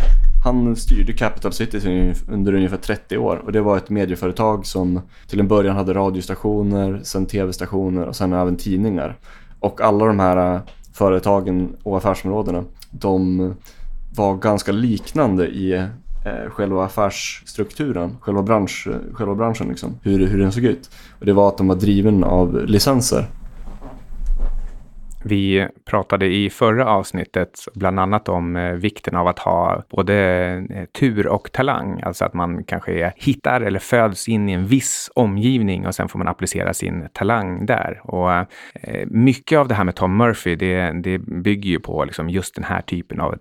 han 0.44 0.76
styrde 0.76 1.14
Capital 1.14 1.54
City 1.54 2.14
under 2.28 2.54
ungefär 2.54 2.78
30 2.78 3.18
år 3.18 3.42
och 3.46 3.52
det 3.52 3.62
var 3.62 3.78
ett 3.78 3.90
medieföretag 3.90 4.66
som 4.66 5.02
till 5.28 5.40
en 5.40 5.48
början 5.48 5.76
hade 5.76 5.94
radiostationer, 5.94 7.00
sen 7.04 7.26
tv-stationer 7.26 8.06
och 8.06 8.16
sen 8.16 8.34
även 8.34 8.58
tidningar. 8.58 9.18
Och 9.60 9.82
alla 9.82 10.06
de 10.06 10.20
här 10.20 10.56
äh, 10.56 10.62
företagen 10.94 11.76
och 11.84 11.98
affärsområdena, 11.98 12.64
de 12.92 13.54
var 14.16 14.36
ganska 14.36 14.72
liknande 14.72 15.48
i 15.48 15.74
äh, 15.74 16.50
själva 16.50 16.86
affärsstrukturen, 16.86 18.18
själva, 18.22 18.42
bransch, 18.42 18.88
själva 19.14 19.36
branschen, 19.36 19.68
liksom, 19.68 20.00
hur, 20.04 20.28
hur 20.28 20.40
den 20.40 20.52
såg 20.52 20.64
ut. 20.64 20.90
Och 21.20 21.26
det 21.26 21.34
var 21.34 21.48
att 21.48 21.58
de 21.58 21.68
var 21.68 21.76
driven 21.76 22.24
av 22.24 22.66
licenser 22.66 23.28
vi 25.24 25.68
pratade 25.86 26.26
i 26.26 26.50
förra 26.50 26.90
avsnittet 26.90 27.60
bland 27.74 28.00
annat 28.00 28.30
om 28.30 28.56
eh, 28.56 28.74
vikten 28.74 29.16
av 29.16 29.28
att 29.28 29.40
ha 29.40 29.84
både 29.90 30.16
eh, 30.70 30.86
tur 30.86 31.28
och 31.28 31.52
talang, 31.52 32.02
alltså 32.02 32.26
att 32.26 32.34
man 32.34 32.64
kanske 32.64 33.14
hittar 33.16 33.62
eller 33.62 33.80
föds 33.80 34.30
in 34.30 34.50
i 34.50 34.54
en 34.54 34.66
viss 34.66 35.12
omgivning 35.16 35.88
och 35.88 35.96
sen 35.96 36.08
får 36.08 36.20
man 36.20 36.28
applicera 36.28 36.74
sin 36.74 37.08
talang 37.14 37.66
där. 37.66 38.02
Och 38.04 38.34
eh, 38.34 38.46
mycket 39.08 39.60
av 39.60 39.68
det 39.68 39.76
här 39.76 39.84
med 39.84 39.96
Tom 39.96 40.18
Murphy, 40.18 40.56
det, 40.56 40.92
det 41.04 41.18
bygger 41.18 41.70
ju 41.70 41.80
på 41.80 42.06
liksom 42.06 42.30
just 42.30 42.56
den 42.56 42.64
här 42.64 42.82
typen 42.82 43.22
av 43.22 43.36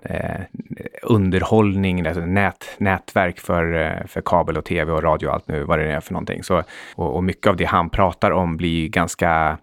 underhållning, 1.02 2.06
alltså 2.06 2.26
nät, 2.26 2.76
nätverk 2.78 3.38
för, 3.38 4.02
för 4.06 4.22
kabel 4.24 4.56
och 4.56 4.64
tv 4.64 4.92
och 4.92 5.02
radio 5.02 5.26
och 5.26 5.34
allt 5.34 5.48
nu 5.48 5.62
vad 5.62 5.78
det 5.78 5.92
är 5.92 6.00
för 6.00 6.12
någonting. 6.12 6.42
Så, 6.42 6.62
och, 6.94 7.16
och 7.16 7.24
mycket 7.24 7.46
av 7.46 7.56
det 7.56 7.64
han 7.64 7.90
pratar 7.90 8.30
om 8.30 8.56
blir 8.56 8.88
ganska, 8.88 9.58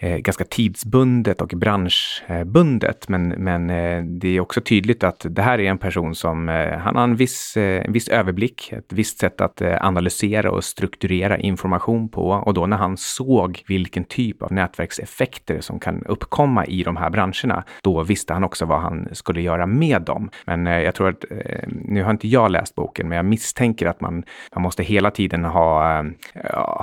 ganska 0.00 0.44
tidsbundet 0.44 1.40
och 1.40 1.52
branschbundet. 1.62 3.08
Men, 3.08 3.28
men 3.28 3.70
eh, 3.70 4.04
det 4.04 4.36
är 4.36 4.40
också 4.40 4.60
tydligt 4.60 5.04
att 5.04 5.26
det 5.30 5.42
här 5.42 5.60
är 5.60 5.70
en 5.70 5.78
person 5.78 6.14
som 6.14 6.48
eh, 6.48 6.78
han 6.78 6.96
har 6.96 7.04
en 7.04 7.16
viss, 7.16 7.56
eh, 7.56 7.84
en 7.86 7.92
viss 7.92 8.08
överblick, 8.08 8.72
ett 8.72 8.92
visst 8.92 9.18
sätt 9.18 9.40
att 9.40 9.62
analysera 9.62 10.50
och 10.50 10.64
strukturera 10.64 11.38
information 11.38 12.08
på. 12.08 12.30
Och 12.30 12.54
då 12.54 12.66
när 12.66 12.76
han 12.76 12.96
såg 12.96 13.62
vilken 13.68 14.04
typ 14.04 14.42
av 14.42 14.52
nätverkseffekter 14.52 15.60
som 15.60 15.78
kan 15.78 16.02
uppkomma 16.06 16.66
i 16.66 16.82
de 16.82 16.96
här 16.96 17.10
branscherna, 17.10 17.64
då 17.82 18.02
visste 18.02 18.32
han 18.32 18.44
också 18.44 18.64
vad 18.66 18.80
han 18.80 19.08
skulle 19.12 19.40
göra 19.40 19.66
med 19.66 20.02
dem. 20.02 20.30
Men 20.46 20.66
jag 20.66 20.94
tror 20.94 21.08
att, 21.08 21.24
nu 21.66 22.02
har 22.02 22.10
inte 22.10 22.28
jag 22.28 22.50
läst 22.50 22.74
boken, 22.74 23.08
men 23.08 23.16
jag 23.16 23.24
misstänker 23.24 23.86
att 23.86 24.00
man, 24.00 24.24
man 24.54 24.62
måste 24.62 24.82
hela 24.82 25.10
tiden 25.10 25.44
ha, 25.44 26.04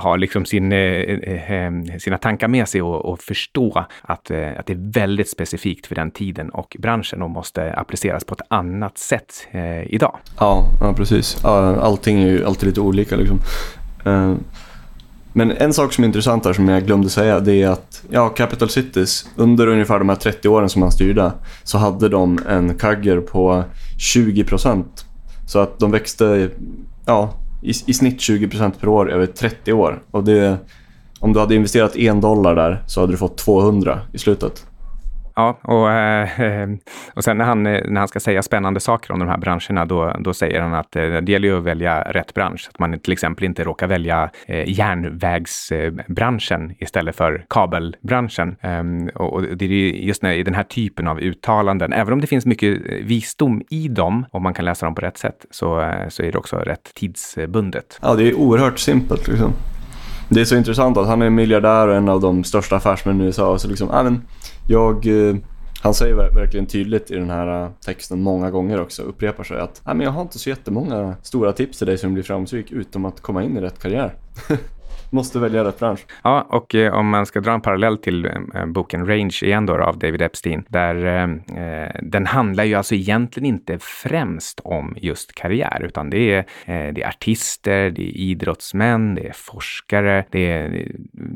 ha 0.02 0.16
liksom 0.16 0.44
sin, 0.44 0.72
sina 1.98 2.18
tankar 2.18 2.48
med 2.48 2.68
sig 2.68 2.82
och, 2.82 3.04
och 3.04 3.20
förstå 3.20 3.84
att, 4.02 4.30
att 4.30 4.69
det 4.70 5.00
är 5.00 5.06
väldigt 5.06 5.30
specifikt 5.30 5.86
för 5.86 5.94
den 5.94 6.10
tiden 6.10 6.50
och 6.50 6.76
branschen 6.78 7.22
och 7.22 7.30
måste 7.30 7.72
appliceras 7.74 8.24
på 8.24 8.34
ett 8.34 8.46
annat 8.48 8.98
sätt 8.98 9.46
eh, 9.50 9.82
idag. 9.82 10.18
Ja, 10.38 10.64
ja 10.80 10.94
precis. 10.94 11.44
Allting 11.44 12.22
är 12.22 12.28
ju 12.28 12.44
alltid 12.44 12.68
lite 12.68 12.80
olika 12.80 13.16
liksom. 13.16 13.40
Eh, 14.04 14.34
men 15.32 15.50
en 15.50 15.72
sak 15.72 15.92
som 15.92 16.04
är 16.04 16.08
intressant 16.08 16.44
här 16.44 16.52
som 16.52 16.68
jag 16.68 16.86
glömde 16.86 17.08
säga 17.08 17.40
det 17.40 17.62
är 17.62 17.68
att 17.68 18.02
ja, 18.10 18.28
Capital 18.28 18.68
Cities 18.68 19.28
under 19.36 19.66
ungefär 19.66 19.98
de 19.98 20.08
här 20.08 20.16
30 20.16 20.48
åren 20.48 20.68
som 20.68 20.82
han 20.82 20.92
styrde 20.92 21.32
så 21.64 21.78
hade 21.78 22.08
de 22.08 22.38
en 22.48 22.74
kagger 22.74 23.20
på 23.20 23.64
20 23.98 24.44
procent. 24.44 25.04
Så 25.46 25.58
att 25.58 25.78
de 25.78 25.90
växte 25.90 26.50
ja, 27.06 27.34
i, 27.62 27.70
i 27.86 27.94
snitt 27.94 28.20
20 28.20 28.48
procent 28.48 28.80
per 28.80 28.88
år 28.88 29.12
över 29.12 29.26
30 29.26 29.72
år. 29.72 30.02
Och 30.10 30.24
det, 30.24 30.58
om 31.20 31.32
du 31.32 31.40
hade 31.40 31.54
investerat 31.54 31.96
en 31.96 32.20
dollar 32.20 32.54
där 32.54 32.82
så 32.86 33.00
hade 33.00 33.12
du 33.12 33.16
fått 33.16 33.38
200 33.38 34.00
i 34.12 34.18
slutet. 34.18 34.66
Ja, 35.40 35.58
och, 35.62 35.92
eh, 35.92 36.68
och 37.14 37.24
sen 37.24 37.38
när 37.38 37.44
han, 37.44 37.62
när 37.62 37.98
han 37.98 38.08
ska 38.08 38.20
säga 38.20 38.42
spännande 38.42 38.80
saker 38.80 39.12
om 39.12 39.18
de 39.18 39.28
här 39.28 39.38
branscherna, 39.38 39.84
då, 39.84 40.16
då 40.20 40.34
säger 40.34 40.60
han 40.60 40.74
att 40.74 40.96
eh, 40.96 41.02
det 41.02 41.32
gäller 41.32 41.48
ju 41.48 41.58
att 41.58 41.64
välja 41.64 42.02
rätt 42.02 42.34
bransch. 42.34 42.68
Att 42.72 42.78
man 42.78 42.98
till 42.98 43.12
exempel 43.12 43.44
inte 43.44 43.64
råkar 43.64 43.86
välja 43.86 44.30
eh, 44.46 44.68
järnvägsbranschen 44.68 46.74
istället 46.78 47.16
för 47.16 47.44
kabelbranschen. 47.48 48.56
Ehm, 48.60 49.08
och 49.08 49.42
det 49.42 49.64
är 49.64 49.92
just 49.92 50.22
när, 50.22 50.32
i 50.32 50.42
den 50.42 50.54
här 50.54 50.62
typen 50.62 51.08
av 51.08 51.20
uttalanden, 51.20 51.92
även 51.92 52.12
om 52.12 52.20
det 52.20 52.26
finns 52.26 52.46
mycket 52.46 52.80
visdom 53.02 53.62
i 53.70 53.88
dem 53.88 54.26
och 54.30 54.42
man 54.42 54.54
kan 54.54 54.64
läsa 54.64 54.86
dem 54.86 54.94
på 54.94 55.00
rätt 55.00 55.18
sätt, 55.18 55.46
så, 55.50 55.92
så 56.08 56.22
är 56.22 56.32
det 56.32 56.38
också 56.38 56.56
rätt 56.56 56.94
tidsbundet. 56.94 57.98
Ja, 58.02 58.14
det 58.14 58.28
är 58.28 58.34
oerhört 58.34 58.78
simpelt. 58.78 59.28
Liksom. 59.28 59.52
Det 60.32 60.40
är 60.40 60.44
så 60.44 60.56
intressant 60.56 60.96
att 60.96 61.06
han 61.06 61.22
är 61.22 61.30
miljardär 61.30 61.88
och 61.88 61.94
en 61.94 62.08
av 62.08 62.20
de 62.20 62.44
största 62.44 62.76
affärsmännen 62.76 63.20
i 63.20 63.24
USA. 63.24 63.58
Så 63.58 63.68
liksom, 63.68 63.90
äh, 63.90 64.02
men, 64.02 64.22
jag, 64.68 65.06
eh, 65.06 65.36
han 65.82 65.94
säger 65.94 66.14
verkligen 66.14 66.66
tydligt 66.66 67.10
i 67.10 67.14
den 67.14 67.30
här 67.30 67.64
eh, 67.64 67.70
texten 67.86 68.22
många 68.22 68.50
gånger 68.50 68.80
också, 68.80 69.02
upprepar 69.02 69.44
sig 69.44 69.60
att 69.60 69.86
äh, 69.86 69.94
men 69.94 70.00
jag 70.00 70.10
har 70.10 70.22
inte 70.22 70.38
så 70.38 70.48
jättemånga 70.48 71.14
stora 71.22 71.52
tips 71.52 71.78
till 71.78 71.86
dig 71.86 71.98
som 71.98 72.14
blir 72.14 72.24
framgångsrik 72.24 72.72
utom 72.72 73.04
att 73.04 73.20
komma 73.20 73.44
in 73.44 73.56
i 73.56 73.60
rätt 73.60 73.82
karriär. 73.82 74.14
Måste 75.12 75.38
välja 75.38 75.64
rätt 75.64 75.78
bransch. 75.78 76.00
Ja, 76.24 76.46
och 76.48 76.74
eh, 76.74 76.94
om 76.94 77.08
man 77.08 77.26
ska 77.26 77.40
dra 77.40 77.52
en 77.52 77.60
parallell 77.60 77.98
till 77.98 78.24
eh, 78.24 78.66
boken 78.66 79.06
Range 79.06 79.38
igen 79.42 79.66
då 79.66 79.82
av 79.82 79.98
David 79.98 80.22
Epstein, 80.22 80.64
där 80.68 81.06
eh, 81.06 81.22
eh, 81.64 81.90
den 82.02 82.26
handlar 82.26 82.64
ju 82.64 82.74
alltså 82.74 82.94
egentligen 82.94 83.46
inte 83.46 83.78
främst 83.80 84.60
om 84.64 84.94
just 84.96 85.34
karriär, 85.34 85.82
utan 85.84 86.10
det 86.10 86.32
är, 86.32 86.38
eh, 86.38 86.94
det 86.94 87.02
är 87.02 87.08
artister, 87.08 87.90
det 87.90 88.02
är 88.02 88.16
idrottsmän, 88.16 89.14
det 89.14 89.28
är 89.28 89.32
forskare, 89.32 90.24
det 90.30 90.50
är 90.50 90.74
eh, 90.74 90.86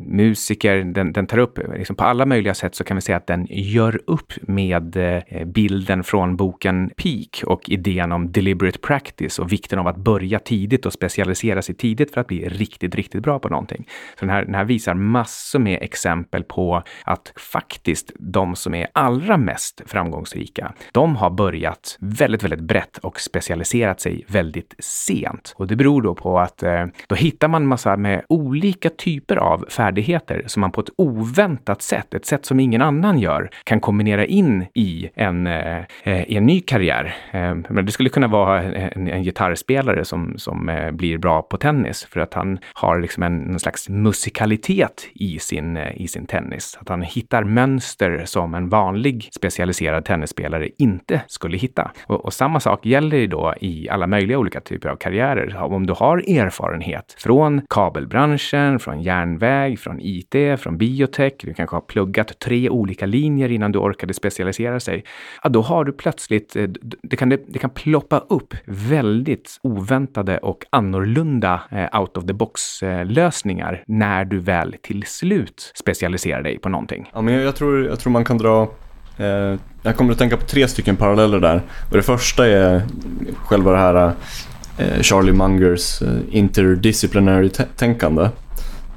musiker. 0.06 0.76
Den, 0.84 1.12
den 1.12 1.26
tar 1.26 1.38
upp, 1.38 1.58
eh, 1.58 1.74
liksom 1.78 1.96
på 1.96 2.04
alla 2.04 2.26
möjliga 2.26 2.54
sätt 2.54 2.74
så 2.74 2.84
kan 2.84 2.96
vi 2.96 3.00
säga 3.00 3.16
att 3.16 3.26
den 3.26 3.46
gör 3.50 4.00
upp 4.06 4.32
med 4.42 4.96
eh, 4.96 5.44
bilden 5.44 6.04
från 6.04 6.36
boken 6.36 6.90
Peak 6.96 7.42
och 7.46 7.70
idén 7.70 8.12
om 8.12 8.32
deliberate 8.32 8.78
practice 8.78 9.38
och 9.38 9.52
vikten 9.52 9.78
av 9.78 9.86
att 9.86 9.96
börja 9.96 10.38
tidigt 10.38 10.86
och 10.86 10.92
specialisera 10.92 11.62
sig 11.62 11.74
tidigt 11.74 12.14
för 12.14 12.20
att 12.20 12.26
bli 12.26 12.48
riktigt, 12.48 12.94
riktigt 12.94 13.22
bra 13.22 13.38
på 13.38 13.48
någonting 13.48 13.63
någonting. 13.64 13.88
Så 14.18 14.26
den 14.26 14.30
här, 14.30 14.44
den 14.44 14.54
här 14.54 14.64
visar 14.64 14.94
massor 14.94 15.59
med 15.59 15.83
exempel 15.83 16.44
på 16.44 16.83
att 17.04 17.33
faktiskt 17.37 18.12
de 18.18 18.56
som 18.56 18.75
är 18.75 18.87
allra 18.92 19.37
mest 19.37 19.83
framgångsrika, 19.87 20.73
de 20.92 21.16
har 21.16 21.30
börjat 21.30 21.97
väldigt, 22.00 22.42
väldigt 22.42 22.61
brett 22.61 22.99
och 22.99 23.21
specialiserat 23.21 24.00
sig 24.00 24.25
väldigt 24.28 24.75
sent. 24.78 25.54
Och 25.56 25.66
det 25.66 25.76
beror 25.76 26.02
då 26.02 26.14
på 26.14 26.38
att 26.38 26.62
eh, 26.62 26.87
då 27.09 27.14
hittar 27.14 27.49
man 27.49 27.66
massa 27.66 27.97
med 27.97 28.25
olika 28.28 28.90
typer 28.90 29.37
av 29.37 29.66
färdigheter 29.68 30.42
som 30.47 30.61
man 30.61 30.73
på 30.73 30.80
ett 30.80 30.90
oväntat 30.97 31.83
sätt, 31.83 32.14
ett 32.14 32.26
sätt 32.26 32.47
som 32.47 32.61
ingen 32.61 32.83
annan 32.83 33.18
gör, 33.18 33.50
kan 33.64 33.80
kombinera 33.80 34.25
in 34.25 34.66
i 34.75 35.11
en, 35.14 35.47
eh, 35.47 35.78
eh 36.04 36.25
i 36.25 36.37
en 36.37 36.47
ny 36.47 36.61
karriär. 36.61 37.14
Eh, 37.33 37.54
men 37.68 37.87
det 37.87 37.92
skulle 37.92 38.09
kunna 38.09 38.26
vara 38.26 38.62
en, 38.62 39.09
en 39.09 39.23
gitarrspelare 39.23 40.04
som, 40.04 40.35
som 40.38 40.68
eh, 40.68 40.90
blir 40.90 41.18
bra 41.18 41.42
på 41.42 41.56
tennis 41.56 42.06
för 42.11 42.21
att 42.21 42.35
han 42.35 42.59
har 42.75 43.00
liksom 43.00 43.23
en, 43.23 43.53
någon 43.54 43.61
slags 43.61 43.88
musikalitet 43.88 45.06
i 45.14 45.38
sin, 45.38 45.76
eh, 45.76 46.00
i 46.00 46.08
sin 46.08 46.26
tennis. 46.26 46.78
Att 46.80 46.88
han 46.88 47.02
hittar 47.02 47.44
mönster 47.44 48.23
som 48.25 48.54
en 48.54 48.68
vanlig 48.68 49.28
specialiserad 49.32 50.04
tennisspelare 50.04 50.68
inte 50.78 51.23
skulle 51.26 51.56
hitta. 51.56 51.90
Och, 52.06 52.25
och 52.25 52.32
samma 52.32 52.61
sak 52.61 52.87
gäller 52.87 53.16
ju 53.16 53.26
då 53.26 53.54
i 53.61 53.88
alla 53.88 54.06
möjliga 54.06 54.38
olika 54.38 54.61
typer 54.61 54.88
av 54.88 54.96
karriärer. 54.96 55.56
Om 55.56 55.87
du 55.87 55.92
har 55.92 56.18
erfarenhet 56.18 57.14
från 57.18 57.62
kabelbranschen, 57.70 58.78
från 58.78 59.02
järnväg, 59.02 59.78
från 59.78 60.00
IT, 60.00 60.61
från 60.61 60.78
biotech, 60.78 61.32
du 61.40 61.54
kanske 61.54 61.76
har 61.76 61.80
pluggat 61.80 62.38
tre 62.38 62.70
olika 62.70 63.06
linjer 63.06 63.50
innan 63.50 63.73
du 63.73 63.78
orkade 63.78 64.14
specialisera 64.14 64.80
sig. 64.80 65.04
Ja, 65.42 65.50
då 65.50 65.62
har 65.62 65.84
du 65.84 65.92
plötsligt, 65.92 66.56
eh, 66.56 66.68
det 67.02 67.16
kan, 67.16 67.28
det, 67.28 67.58
kan 67.61 67.70
ploppa 67.70 68.18
upp 68.18 68.54
väldigt 68.64 69.58
oväntade 69.62 70.38
och 70.38 70.64
annorlunda 70.70 71.61
eh, 71.70 72.00
out-of-the-box 72.00 72.82
lösningar 73.04 73.43
lösningar 73.44 73.84
när 73.86 74.24
du 74.24 74.38
väl 74.38 74.76
till 74.82 75.04
slut 75.06 75.72
specialiserar 75.74 76.42
dig 76.42 76.58
på 76.58 76.68
någonting? 76.68 77.10
Ja, 77.14 77.22
men 77.22 77.34
jag, 77.34 77.56
tror, 77.56 77.86
jag 77.86 77.98
tror 77.98 78.12
man 78.12 78.24
kan 78.24 78.38
dra 78.38 78.62
eh, 79.18 79.58
jag 79.82 79.96
kommer 79.96 80.12
att 80.12 80.18
tänka 80.18 80.36
på 80.36 80.46
tre 80.46 80.68
stycken 80.68 80.96
paralleller 80.96 81.40
där. 81.40 81.62
Och 81.90 81.96
det 81.96 82.02
första 82.02 82.46
är 82.46 82.82
själva 83.36 83.72
det 83.72 83.78
här 83.78 84.12
eh, 84.78 85.02
Charlie 85.02 85.32
Mungers 85.32 86.02
eh, 86.02 86.08
interdisciplinary 86.30 87.50
tänkande 87.76 88.28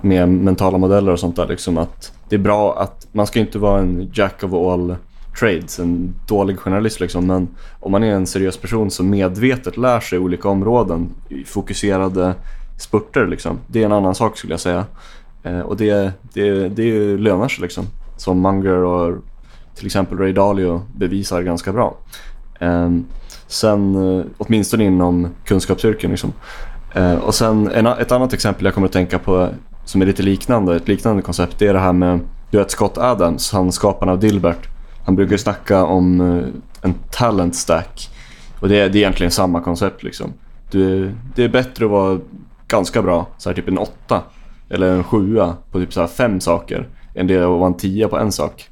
med 0.01 0.29
mentala 0.29 0.77
modeller 0.77 1.11
och 1.11 1.19
sånt 1.19 1.35
där. 1.35 1.47
Liksom 1.47 1.77
att 1.77 2.11
det 2.29 2.35
är 2.35 2.39
bra 2.39 2.79
att 2.79 3.07
man 3.11 3.27
ska 3.27 3.39
inte 3.39 3.59
vara 3.59 3.79
en 3.79 4.11
jack 4.13 4.43
of 4.43 4.53
all 4.53 4.95
trades, 5.39 5.79
en 5.79 6.13
dålig 6.27 6.59
journalist 6.59 6.99
liksom. 6.99 7.27
Men 7.27 7.47
om 7.79 7.91
man 7.91 8.03
är 8.03 8.11
en 8.11 8.27
seriös 8.27 8.57
person 8.57 8.91
som 8.91 9.09
medvetet 9.09 9.77
lär 9.77 9.99
sig 9.99 10.19
olika 10.19 10.49
områden, 10.49 11.09
fokuserade 11.45 12.33
spurter 12.77 13.27
liksom. 13.27 13.59
Det 13.67 13.81
är 13.81 13.85
en 13.85 13.91
annan 13.91 14.15
sak 14.15 14.37
skulle 14.37 14.53
jag 14.53 14.59
säga. 14.59 14.85
Eh, 15.43 15.59
och 15.59 15.77
det, 15.77 16.11
det, 16.33 16.69
det 16.69 17.17
lönar 17.17 17.47
sig 17.47 17.61
liksom. 17.61 17.85
Som 18.17 18.41
Munger 18.41 18.83
och 18.83 19.17
till 19.75 19.85
exempel 19.85 20.17
Ray 20.17 20.33
Dalio 20.33 20.81
bevisar 20.95 21.41
ganska 21.41 21.73
bra. 21.73 21.97
Eh, 22.59 22.89
sen 23.47 23.95
eh, 23.95 24.25
åtminstone 24.37 24.83
inom 24.83 25.27
kunskapsyrken 25.45 26.11
liksom. 26.11 26.33
Eh, 26.93 27.15
och 27.15 27.35
sen 27.35 27.71
en, 27.71 27.85
ett 27.85 28.11
annat 28.11 28.33
exempel 28.33 28.65
jag 28.65 28.73
kommer 28.73 28.87
att 28.87 28.93
tänka 28.93 29.19
på 29.19 29.49
som 29.85 30.01
är 30.01 30.05
lite 30.05 30.23
liknande, 30.23 30.75
ett 30.75 30.87
liknande 30.87 31.21
koncept, 31.21 31.59
det 31.59 31.67
är 31.67 31.73
det 31.73 31.79
här 31.79 31.93
med 31.93 32.19
du 32.51 32.57
vet 32.57 32.71
Scott 32.71 32.97
Adams, 32.97 33.51
han 33.51 33.71
skaparen 33.71 34.09
av 34.09 34.19
Dilbert. 34.19 34.67
Han 35.05 35.15
brukar 35.15 35.37
snacka 35.37 35.85
om 35.85 36.21
eh, 36.21 36.47
en 36.81 36.93
talent 37.11 37.55
stack. 37.55 38.09
Och 38.59 38.69
det, 38.69 38.75
det 38.75 38.83
är 38.83 38.95
egentligen 38.95 39.31
samma 39.31 39.61
koncept 39.61 40.03
liksom. 40.03 40.33
Du, 40.71 41.11
det 41.35 41.43
är 41.43 41.49
bättre 41.49 41.85
att 41.85 41.91
vara 41.91 42.19
ganska 42.67 43.01
bra, 43.01 43.27
så 43.37 43.49
här 43.49 43.55
typ 43.55 43.67
en 43.67 43.77
åtta 43.77 44.21
eller 44.69 44.91
en 44.91 45.03
sjua 45.03 45.57
på 45.71 45.79
typ 45.79 45.93
så 45.93 45.99
här 45.99 46.07
fem 46.07 46.39
saker 46.39 46.87
än 47.15 47.27
det 47.27 47.37
att 47.37 47.49
vara 47.49 47.67
en 47.67 47.77
tia 47.77 48.07
på 48.07 48.17
en 48.17 48.31
sak. 48.31 48.69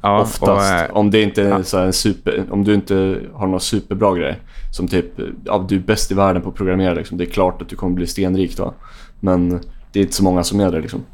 Ja, 0.00 0.20
Oftast. 0.20 0.90
Och, 0.90 0.96
om, 0.96 1.10
det 1.10 1.22
inte 1.22 1.42
är 1.42 1.48
ja. 1.48 1.62
så 1.62 1.78
en 1.78 1.92
super, 1.92 2.44
om 2.50 2.64
du 2.64 2.74
inte 2.74 3.20
har 3.32 3.46
några 3.46 3.60
superbra 3.60 4.14
grejer. 4.14 4.38
Som 4.72 4.88
typ, 4.88 5.06
ja, 5.44 5.66
du 5.68 5.76
är 5.76 5.80
bäst 5.80 6.10
i 6.10 6.14
världen 6.14 6.42
på 6.42 6.48
att 6.48 6.54
programmera. 6.54 6.94
Liksom. 6.94 7.18
Det 7.18 7.24
är 7.24 7.30
klart 7.30 7.62
att 7.62 7.68
du 7.68 7.76
kommer 7.76 7.94
bli 7.94 8.06
stenrik 8.06 8.56
då. 8.56 8.74
Men 9.20 9.60
det 9.92 9.98
är 9.98 10.02
inte 10.02 10.14
så 10.14 10.24
många 10.24 10.44
som 10.44 10.60
är 10.60 10.70
det. 10.72 10.80
Liksom 10.80 11.04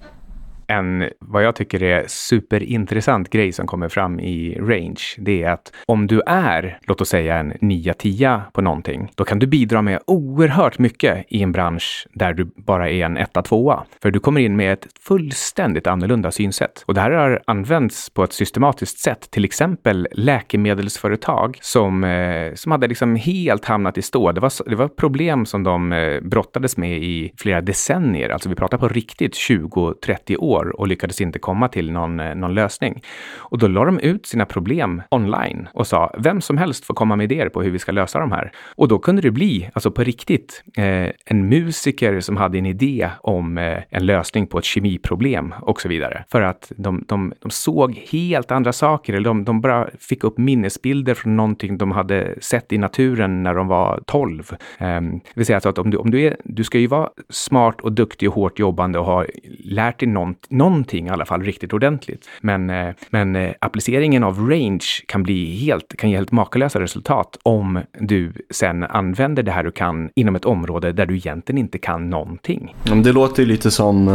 en, 0.70 1.08
vad 1.18 1.44
jag 1.44 1.56
tycker 1.56 1.82
är 1.82 2.04
superintressant 2.06 3.30
grej 3.30 3.52
som 3.52 3.66
kommer 3.66 3.88
fram 3.88 4.20
i 4.20 4.58
Range, 4.60 5.00
det 5.18 5.42
är 5.42 5.50
att 5.50 5.72
om 5.86 6.06
du 6.06 6.22
är, 6.26 6.78
låt 6.82 7.00
oss 7.00 7.08
säga 7.08 7.36
en 7.36 7.52
9-10 7.52 8.40
på 8.52 8.60
någonting, 8.62 9.10
då 9.14 9.24
kan 9.24 9.38
du 9.38 9.46
bidra 9.46 9.82
med 9.82 10.00
oerhört 10.06 10.78
mycket 10.78 11.24
i 11.28 11.42
en 11.42 11.52
bransch 11.52 12.06
där 12.12 12.32
du 12.32 12.44
bara 12.56 12.90
är 12.90 13.04
en 13.04 13.18
1-2. 13.18 13.80
För 14.02 14.10
du 14.10 14.20
kommer 14.20 14.40
in 14.40 14.56
med 14.56 14.72
ett 14.72 14.86
fullständigt 15.00 15.86
annorlunda 15.86 16.30
synsätt. 16.30 16.84
Och 16.86 16.94
det 16.94 17.00
här 17.00 17.10
har 17.10 17.42
använts 17.46 18.10
på 18.10 18.24
ett 18.24 18.32
systematiskt 18.32 18.98
sätt, 18.98 19.30
till 19.30 19.44
exempel 19.44 20.08
läkemedelsföretag 20.12 21.58
som, 21.60 22.04
eh, 22.04 22.54
som 22.54 22.72
hade 22.72 22.86
liksom 22.86 23.16
helt 23.16 23.64
hamnat 23.64 23.98
i 23.98 24.02
stå. 24.02 24.32
Det 24.32 24.40
var, 24.40 24.70
det 24.70 24.76
var 24.76 24.88
problem 24.88 25.46
som 25.46 25.62
de 25.62 25.92
eh, 25.92 26.20
brottades 26.20 26.76
med 26.76 27.02
i 27.02 27.32
flera 27.36 27.60
decennier, 27.60 28.30
alltså 28.30 28.48
vi 28.48 28.54
pratar 28.54 28.78
på 28.78 28.88
riktigt 28.88 29.34
20-30 29.34 30.36
år 30.36 30.59
år 30.60 30.80
och 30.80 30.88
lyckades 30.88 31.20
inte 31.20 31.38
komma 31.38 31.68
till 31.68 31.92
någon, 31.92 32.20
eh, 32.20 32.34
någon 32.34 32.54
lösning. 32.54 33.02
Och 33.38 33.58
då 33.58 33.68
la 33.68 33.84
de 33.84 33.98
ut 33.98 34.26
sina 34.26 34.46
problem 34.46 35.02
online 35.10 35.68
och 35.74 35.86
sa 35.86 36.14
vem 36.18 36.40
som 36.40 36.58
helst 36.58 36.84
får 36.84 36.94
komma 36.94 37.16
med 37.16 37.32
idéer 37.32 37.48
på 37.48 37.62
hur 37.62 37.70
vi 37.70 37.78
ska 37.78 37.92
lösa 37.92 38.18
de 38.18 38.32
här. 38.32 38.52
Och 38.76 38.88
då 38.88 38.98
kunde 38.98 39.22
det 39.22 39.30
bli, 39.30 39.70
alltså 39.72 39.90
på 39.90 40.04
riktigt, 40.04 40.62
eh, 40.76 41.08
en 41.24 41.48
musiker 41.48 42.20
som 42.20 42.36
hade 42.36 42.58
en 42.58 42.66
idé 42.66 43.10
om 43.20 43.58
eh, 43.58 43.78
en 43.90 44.06
lösning 44.06 44.46
på 44.46 44.58
ett 44.58 44.64
kemiproblem 44.64 45.54
och 45.60 45.80
så 45.80 45.88
vidare. 45.88 46.24
För 46.30 46.42
att 46.42 46.72
de, 46.76 47.04
de, 47.08 47.32
de 47.40 47.50
såg 47.50 47.94
helt 48.10 48.50
andra 48.50 48.72
saker, 48.72 49.12
eller 49.12 49.24
de, 49.24 49.44
de 49.44 49.60
bara 49.60 49.88
fick 49.98 50.24
upp 50.24 50.38
minnesbilder 50.38 51.14
från 51.14 51.36
någonting 51.36 51.78
de 51.78 51.90
hade 51.90 52.34
sett 52.40 52.72
i 52.72 52.78
naturen 52.78 53.42
när 53.42 53.54
de 53.54 53.68
var 53.68 54.02
12. 54.06 54.50
Eh, 54.78 55.00
det 55.00 55.34
vill 55.34 55.46
säga 55.46 55.58
att 55.58 55.78
om 55.78 55.90
du, 55.90 55.96
om 55.96 56.10
du 56.10 56.22
är, 56.22 56.36
du 56.44 56.64
ska 56.64 56.78
ju 56.78 56.86
vara 56.86 57.10
smart 57.28 57.80
och 57.80 57.92
duktig 57.92 58.28
och 58.28 58.34
hårt 58.34 58.58
jobbande 58.58 58.98
och 58.98 59.04
ha 59.04 59.24
lärt 59.64 59.98
dig 59.98 60.08
något, 60.08 60.46
någonting 60.50 61.06
i 61.06 61.10
alla 61.10 61.24
fall 61.24 61.42
riktigt 61.42 61.72
ordentligt. 61.72 62.28
Men, 62.40 62.70
eh, 62.70 62.94
men 63.10 63.36
eh, 63.36 63.52
appliceringen 63.60 64.24
av 64.24 64.50
range 64.50 64.84
kan 65.06 65.22
bli 65.22 65.56
helt, 65.56 65.96
kan 65.98 66.10
ge 66.10 66.16
helt 66.16 66.32
makalösa 66.32 66.80
resultat 66.80 67.38
om 67.42 67.80
du 67.98 68.32
sen 68.50 68.82
använder 68.82 69.42
det 69.42 69.50
här 69.50 69.64
du 69.64 69.70
kan 69.70 70.10
inom 70.14 70.36
ett 70.36 70.44
område 70.44 70.92
där 70.92 71.06
du 71.06 71.16
egentligen 71.16 71.58
inte 71.58 71.78
kan 71.78 72.10
någonting. 72.10 72.74
Det 73.04 73.12
låter 73.12 73.42
ju 73.42 73.48
lite 73.48 73.70
som 73.70 74.08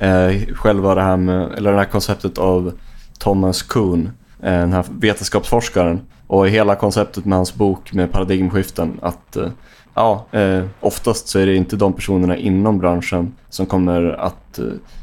eh, 0.00 0.54
själva 0.54 0.94
det 0.94 1.02
här 1.02 1.16
med, 1.16 1.52
eller 1.52 1.72
det 1.72 1.78
här 1.78 1.84
konceptet 1.84 2.38
av 2.38 2.72
Thomas 3.18 3.62
Kuhn, 3.62 4.10
Eh, 4.42 4.60
den 4.60 4.72
här 4.72 4.84
vetenskapsforskaren 5.00 6.00
och 6.26 6.48
hela 6.48 6.74
konceptet 6.74 7.24
med 7.24 7.38
hans 7.38 7.54
bok 7.54 7.92
med 7.92 8.12
paradigmskiften 8.12 8.98
att 9.02 9.36
eh, 9.36 9.48
ja, 9.94 10.26
eh, 10.32 10.64
oftast 10.80 11.28
så 11.28 11.38
är 11.38 11.46
det 11.46 11.56
inte 11.56 11.76
de 11.76 11.92
personerna 11.92 12.36
inom 12.36 12.78
branschen 12.78 13.34
som 13.48 13.66
kommer 13.66 14.02
att 14.12 14.60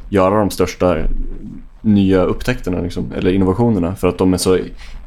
göra 0.10 0.40
de 0.40 0.50
största 0.50 0.98
nya 1.82 2.24
upptäckterna 2.24 2.82
liksom, 2.82 3.12
eller 3.16 3.32
innovationerna 3.32 3.96
för 3.96 4.08
att 4.08 4.18
de 4.18 4.34
är 4.34 4.38
så 4.38 4.60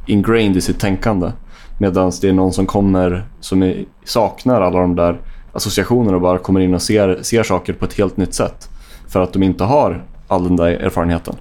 ingrained 0.06 0.56
i 0.56 0.60
sitt 0.60 0.80
tänkande. 0.80 1.30
Medan 1.78 2.12
det 2.20 2.28
är 2.28 2.32
någon 2.32 2.52
som 2.52 2.66
kommer 2.66 3.24
som 3.40 3.62
är, 3.62 3.84
saknar 4.04 4.60
alla 4.60 4.80
de 4.80 4.96
där 4.96 5.20
associationerna 5.52 6.16
och 6.16 6.22
bara 6.22 6.38
kommer 6.38 6.60
in 6.60 6.74
och 6.74 6.82
ser, 6.82 7.18
ser 7.22 7.42
saker 7.42 7.72
på 7.72 7.84
ett 7.84 7.94
helt 7.94 8.16
nytt 8.16 8.34
sätt. 8.34 8.68
För 9.08 9.20
att 9.20 9.32
de 9.32 9.42
inte 9.42 9.64
har 9.64 10.04
all 10.28 10.44
den 10.44 10.56
där 10.56 10.66
erfarenheten. 10.66 11.34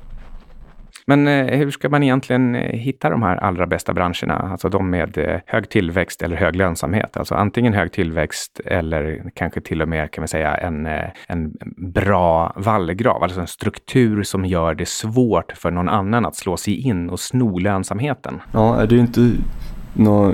Men 1.10 1.28
eh, 1.28 1.58
hur 1.58 1.72
ska 1.72 1.90
man 1.90 2.04
egentligen 2.04 2.56
eh, 2.56 2.80
hitta 2.80 3.10
de 3.10 3.24
här 3.24 3.38
allra 3.38 3.68
bästa 3.68 3.94
branscherna? 3.94 4.50
Alltså 4.52 4.70
de 4.70 4.90
med 4.90 5.18
eh, 5.18 5.40
hög 5.46 5.70
tillväxt 5.70 6.22
eller 6.22 6.36
hög 6.36 6.56
lönsamhet. 6.56 7.18
Alltså 7.18 7.36
antingen 7.36 7.74
hög 7.74 7.92
tillväxt 7.92 8.62
eller 8.66 9.32
kanske 9.36 9.62
till 9.62 9.82
och 9.82 9.88
med 9.88 10.12
kan 10.12 10.22
vi 10.22 10.28
säga 10.28 10.58
en, 10.58 10.88
en 11.28 11.54
bra 11.78 12.54
vallgrav. 12.56 13.24
Alltså 13.24 13.40
en 13.40 13.48
struktur 13.48 14.24
som 14.24 14.46
gör 14.46 14.74
det 14.74 14.88
svårt 14.88 15.52
för 15.52 15.72
någon 15.72 15.90
annan 15.90 16.26
att 16.26 16.36
slå 16.36 16.58
sig 16.58 16.88
in 16.88 17.10
och 17.10 17.20
sno 17.20 17.60
lönsamheten. 17.60 18.42
Ja, 18.52 18.86
det 18.90 18.96
är 18.96 19.00
inte 19.00 19.32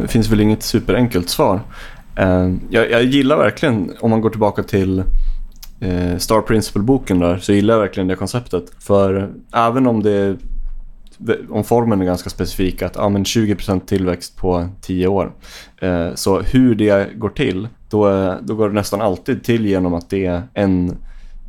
det 0.02 0.08
finns 0.08 0.32
väl 0.32 0.42
inget 0.42 0.64
superenkelt 0.64 1.30
svar. 1.30 1.60
Jag, 2.70 2.92
jag 2.92 3.04
gillar 3.04 3.38
verkligen, 3.38 3.92
om 4.00 4.10
man 4.10 4.22
går 4.22 4.30
tillbaka 4.30 4.64
till 4.64 5.04
Star 6.18 6.42
Principle-boken 6.42 7.20
där, 7.20 7.38
så 7.38 7.54
gillar 7.54 7.74
jag 7.74 7.82
verkligen 7.82 8.08
det 8.08 8.16
konceptet. 8.16 8.64
För 8.80 9.30
även 9.54 9.88
om 9.88 10.04
det 10.04 10.38
om 11.50 11.64
formen 11.64 12.02
är 12.02 12.06
ganska 12.06 12.30
specifik, 12.30 12.82
att 12.82 12.96
ja, 12.96 13.10
men 13.10 13.24
20% 13.24 13.86
tillväxt 13.86 14.38
på 14.38 14.68
10 14.82 15.08
år. 15.08 15.32
Eh, 15.82 16.14
så 16.16 16.42
hur 16.42 16.76
det 16.76 17.20
går 17.20 17.30
till, 17.30 17.68
då, 17.90 18.36
då 18.42 18.56
går 18.56 18.70
det 18.70 18.76
nästan 18.76 19.02
alltid 19.02 19.44
till 19.44 19.66
genom 19.66 19.94
att 19.94 20.10
det 20.10 20.26
är 20.26 20.42
en, 20.54 20.98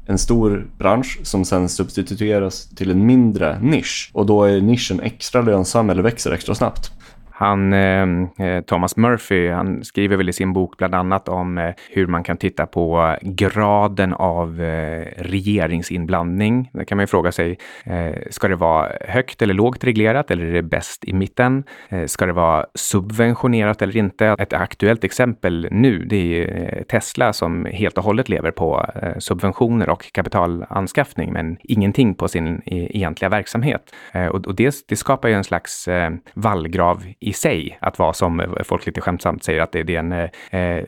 en 0.06 0.18
stor 0.18 0.66
bransch 0.78 1.18
som 1.22 1.44
sen 1.44 1.68
substitueras 1.68 2.68
till 2.68 2.90
en 2.90 3.06
mindre 3.06 3.60
nisch. 3.60 4.10
Och 4.14 4.26
då 4.26 4.44
är 4.44 4.60
nischen 4.60 5.00
extra 5.00 5.42
lönsam 5.42 5.90
eller 5.90 6.02
växer 6.02 6.32
extra 6.32 6.54
snabbt. 6.54 6.92
Han, 7.38 7.72
eh, 7.72 8.06
eh, 8.38 8.60
Thomas 8.60 8.96
Murphy, 8.96 9.50
han 9.50 9.84
skriver 9.84 10.16
väl 10.16 10.28
i 10.28 10.32
sin 10.32 10.52
bok 10.52 10.76
bland 10.76 10.94
annat 10.94 11.28
om 11.28 11.58
eh, 11.58 11.74
hur 11.90 12.06
man 12.06 12.22
kan 12.22 12.36
titta 12.36 12.66
på 12.66 13.16
graden 13.22 14.12
av 14.12 14.62
eh, 14.62 15.06
regeringsinblandning. 15.16 16.70
Det 16.72 16.84
kan 16.84 16.96
man 16.96 17.02
ju 17.02 17.06
fråga 17.06 17.32
sig, 17.32 17.58
eh, 17.84 18.14
ska 18.30 18.48
det 18.48 18.56
vara 18.56 18.92
högt 19.00 19.42
eller 19.42 19.54
lågt 19.54 19.84
reglerat 19.84 20.30
eller 20.30 20.44
är 20.44 20.52
det 20.52 20.62
bäst 20.62 21.04
i 21.04 21.12
mitten? 21.12 21.64
Eh, 21.88 22.06
ska 22.06 22.26
det 22.26 22.32
vara 22.32 22.66
subventionerat 22.74 23.82
eller 23.82 23.96
inte? 23.96 24.36
Ett 24.38 24.52
aktuellt 24.52 25.04
exempel 25.04 25.68
nu, 25.70 26.04
det 26.04 26.16
är 26.16 26.76
eh, 26.76 26.82
Tesla 26.82 27.32
som 27.32 27.64
helt 27.64 27.98
och 27.98 28.04
hållet 28.04 28.28
lever 28.28 28.50
på 28.50 28.86
eh, 29.02 29.18
subventioner 29.18 29.88
och 29.88 30.12
kapitalanskaffning, 30.12 31.32
men 31.32 31.56
ingenting 31.62 32.14
på 32.14 32.28
sin 32.28 32.62
egentliga 32.66 33.28
verksamhet. 33.28 33.94
och, 34.32 34.46
och 34.46 34.54
det, 34.54 34.74
det, 34.88 34.96
skapar 34.96 35.28
ju 35.28 35.34
en 35.34 35.44
slags 35.44 35.88
vallgrav 36.34 37.04
i 37.26 37.32
sig 37.32 37.78
att 37.80 37.98
vara 37.98 38.12
som 38.12 38.40
eh, 38.40 38.48
folk 38.64 38.86
lite 38.86 39.00
skämtsamt 39.00 39.44
säger 39.44 39.60
att 39.60 39.72
det, 39.72 39.82
det 39.82 39.94
är 39.94 39.98
en 39.98 40.12
eh, 40.12 40.28
eh 40.50 40.84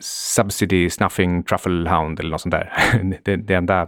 subsidy 0.00 0.90
snuffing 0.90 1.42
truffle 1.42 1.90
hound 1.90 2.20
eller 2.20 2.30
något 2.30 2.40
sånt 2.40 2.52
där. 2.52 2.72
det, 3.24 3.36
det 3.36 3.54
enda, 3.54 3.86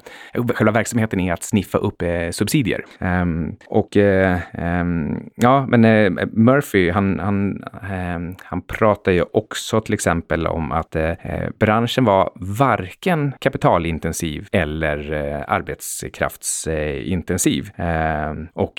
själva 0.55 0.73
verksamheten 0.73 1.21
är 1.21 1.33
att 1.33 1.43
sniffa 1.43 1.79
upp 1.79 2.03
eh, 2.03 2.31
subsidier. 2.31 2.85
Um, 2.99 3.57
och 3.67 3.97
eh, 3.97 4.39
um, 4.59 5.31
ja, 5.35 5.67
men 5.69 5.85
eh, 5.85 6.11
Murphy, 6.33 6.91
han, 6.91 7.19
han, 7.19 7.65
ehm, 7.91 8.35
han 8.43 8.63
pratar 8.63 9.13
ju 9.13 9.25
också 9.33 9.81
till 9.81 9.95
exempel 9.95 10.47
om 10.47 10.73
att 10.73 10.97
eh, 10.97 11.11
eh 11.11 11.51
branschen 11.59 12.05
var 12.05 12.31
varken 12.35 13.33
kapitalintensiv 13.39 14.49
eller 14.53 15.13
eh, 15.13 15.43
arbetskraftsintensiv. 15.49 17.71
och 18.55 18.73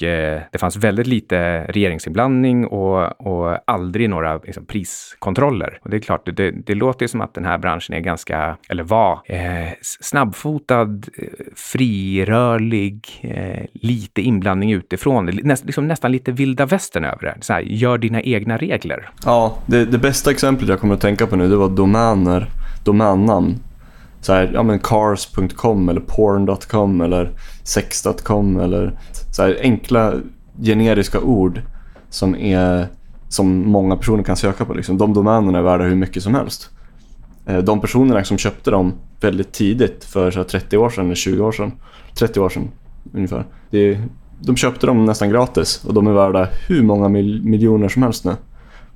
det 0.52 0.60
fanns 0.60 0.78
väldigt 0.78 1.08
lite 1.08 1.64
regeringsinblandning 1.64 2.68
och 2.68 3.03
och, 3.08 3.58
aldrig 3.66 4.10
några 4.10 4.38
liksom, 4.38 4.66
priskontroller. 4.66 5.80
Och 5.82 5.90
det 5.90 5.98
är 5.98 6.00
klart, 6.00 6.30
det, 6.36 6.52
det 6.52 6.76
låter 6.76 7.08
som 7.08 7.22
att 7.22 7.34
den 7.34 7.46
här 7.46 7.58
branschen 7.58 7.96
är 7.96 8.00
ganska, 8.00 8.58
eller 8.70 8.84
var, 8.84 9.22
eh, 9.26 9.70
snabbfotad, 9.82 11.04
eh, 11.18 11.28
frirörlig, 11.56 13.08
eh, 13.22 13.66
lite 13.74 14.22
inblandning 14.22 14.72
utifrån, 14.72 15.26
näst, 15.44 15.66
liksom 15.66 15.88
nästan 15.88 16.12
lite 16.12 16.32
vilda 16.32 16.66
västern 16.66 17.04
över 17.06 17.22
det. 17.22 17.36
Så 17.42 17.54
här, 17.54 17.62
gör 17.62 17.98
dina 17.98 18.22
egna 18.22 18.58
regler. 18.58 19.10
Ja, 19.26 19.58
det, 19.66 19.86
det 19.86 19.98
bästa 19.98 20.32
exemplet 20.32 20.70
jag 20.70 20.80
kommer 20.80 20.94
att 20.94 21.02
tänka 21.02 21.28
på 21.28 21.36
nu, 21.36 21.50
det 21.50 21.56
var 21.56 21.70
domäner, 21.70 22.48
domännamn 22.84 23.60
så 24.24 24.34
här, 24.34 24.52
ja 24.54 24.64
men 24.64 24.80
cars.com 24.80 25.90
eller 25.90 26.02
porn.com 26.02 27.02
eller 27.02 27.32
sex.com 27.64 28.60
eller 28.60 29.00
så 29.32 29.44
här 29.44 29.58
enkla 29.62 30.14
generiska 30.62 31.20
ord 31.20 31.62
som, 32.14 32.36
är, 32.36 32.88
som 33.30 33.72
många 33.72 33.98
personer 33.98 34.24
kan 34.24 34.36
söka 34.36 34.66
på. 34.66 34.74
Liksom. 34.74 34.98
De 34.98 35.14
domänerna 35.14 35.58
är 35.58 35.64
värda 35.64 35.84
hur 35.84 35.96
mycket 35.96 36.24
som 36.24 36.36
helst. 36.36 36.70
Eh, 37.46 37.58
de 37.58 37.82
personerna 37.82 38.24
som 38.24 38.38
köpte 38.38 38.72
dem 38.72 38.94
väldigt 39.22 39.52
tidigt, 39.52 40.04
för 40.04 40.32
så 40.32 40.44
30 40.44 40.78
år 40.78 40.90
sedan 40.90 41.06
eller 41.06 41.16
20 41.16 41.44
år 41.44 41.52
sedan, 41.52 41.72
30 42.18 42.40
år 42.40 42.50
sedan 42.50 42.72
ungefär. 43.14 43.46
Det, 43.70 44.00
de 44.40 44.56
köpte 44.56 44.88
dem 44.88 45.06
nästan 45.06 45.30
gratis 45.30 45.86
och 45.86 45.94
de 45.94 46.08
är 46.08 46.12
värda 46.12 46.48
hur 46.68 46.84
många 46.84 47.10
mil, 47.10 47.44
miljoner 47.44 47.88
som 47.88 48.04
helst 48.04 48.26
nu. 48.26 48.36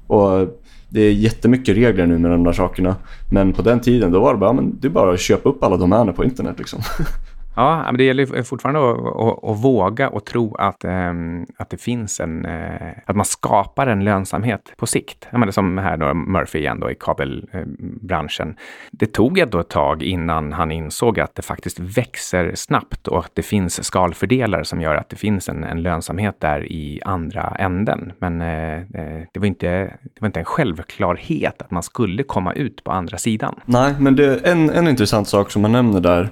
Och 0.07 0.47
det 0.89 1.01
är 1.01 1.11
jättemycket 1.11 1.75
regler 1.75 2.05
nu 2.05 2.17
med 2.17 2.31
de 2.31 2.43
där 2.43 2.53
sakerna. 2.53 2.95
Men 3.31 3.53
på 3.53 3.61
den 3.61 3.79
tiden 3.79 4.11
då 4.11 4.19
var 4.19 4.33
det 4.33 4.39
bara, 4.39 4.53
men 4.53 4.77
det 4.79 4.87
är 4.87 4.91
bara 4.91 5.13
att 5.13 5.19
köpa 5.19 5.49
upp 5.49 5.63
alla 5.63 5.77
domäner 5.77 6.13
på 6.13 6.23
internet. 6.23 6.55
Liksom. 6.57 6.79
Ja, 7.57 7.83
men 7.85 7.97
det 7.97 8.03
gäller 8.03 8.43
fortfarande 8.43 8.91
att, 8.91 8.97
att, 8.97 9.43
att 9.43 9.63
våga 9.63 10.09
och 10.09 10.25
tro 10.25 10.55
att, 10.55 10.83
ehm, 10.83 11.45
att 11.57 11.69
det 11.69 11.77
finns 11.77 12.19
en, 12.19 12.45
eh, 12.45 12.91
att 13.05 13.15
man 13.15 13.25
skapar 13.25 13.87
en 13.87 14.03
lönsamhet 14.03 14.73
på 14.77 14.87
sikt. 14.87 15.27
Jag 15.31 15.39
menar, 15.39 15.51
som 15.51 15.77
här 15.77 15.97
då 15.97 16.13
Murphy 16.13 16.59
igen 16.59 16.79
då 16.79 16.91
i 16.91 16.95
kabelbranschen. 16.95 18.55
Det 18.91 19.05
tog 19.05 19.39
ändå 19.39 19.59
ett 19.59 19.69
tag 19.69 20.03
innan 20.03 20.53
han 20.53 20.71
insåg 20.71 21.19
att 21.19 21.35
det 21.35 21.41
faktiskt 21.41 21.79
växer 21.79 22.51
snabbt 22.55 23.07
och 23.07 23.19
att 23.19 23.35
det 23.35 23.43
finns 23.43 23.83
skalfördelar 23.83 24.63
som 24.63 24.81
gör 24.81 24.95
att 24.95 25.09
det 25.09 25.15
finns 25.15 25.49
en, 25.49 25.63
en 25.63 25.81
lönsamhet 25.81 26.35
där 26.39 26.71
i 26.71 27.01
andra 27.05 27.55
änden. 27.59 28.11
Men 28.19 28.41
eh, 28.41 28.73
eh, 28.73 29.21
det, 29.33 29.39
var 29.39 29.45
inte, 29.45 29.67
det 30.03 30.21
var 30.21 30.25
inte 30.27 30.39
en 30.39 30.45
självklarhet 30.45 31.61
att 31.61 31.71
man 31.71 31.83
skulle 31.83 32.23
komma 32.23 32.53
ut 32.53 32.83
på 32.83 32.91
andra 32.91 33.17
sidan. 33.17 33.55
Nej, 33.65 33.95
men 33.99 34.15
det 34.15 34.25
är 34.25 34.51
en, 34.51 34.69
en 34.69 34.87
intressant 34.87 35.27
sak 35.27 35.51
som 35.51 35.61
man 35.61 35.71
nämner 35.71 35.99
där 35.99 36.29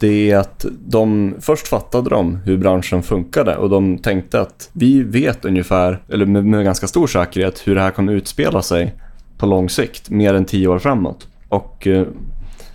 det 0.00 0.30
är 0.30 0.36
att 0.36 0.66
de 0.86 1.34
först 1.40 1.68
fattade 1.68 2.10
de 2.10 2.36
hur 2.36 2.58
branschen 2.58 3.02
funkade 3.02 3.56
och 3.56 3.70
de 3.70 3.98
tänkte 3.98 4.40
att 4.40 4.70
vi 4.72 5.02
vet 5.02 5.44
ungefär, 5.44 6.02
eller 6.08 6.26
med, 6.26 6.44
med 6.44 6.64
ganska 6.64 6.86
stor 6.86 7.06
säkerhet, 7.06 7.62
hur 7.66 7.74
det 7.74 7.80
här 7.80 7.90
kommer 7.90 8.12
utspela 8.12 8.62
sig 8.62 8.94
på 9.38 9.46
lång 9.46 9.68
sikt, 9.68 10.10
mer 10.10 10.34
än 10.34 10.44
tio 10.44 10.68
år 10.68 10.78
framåt. 10.78 11.28
Och 11.48 11.86
eh, 11.86 12.06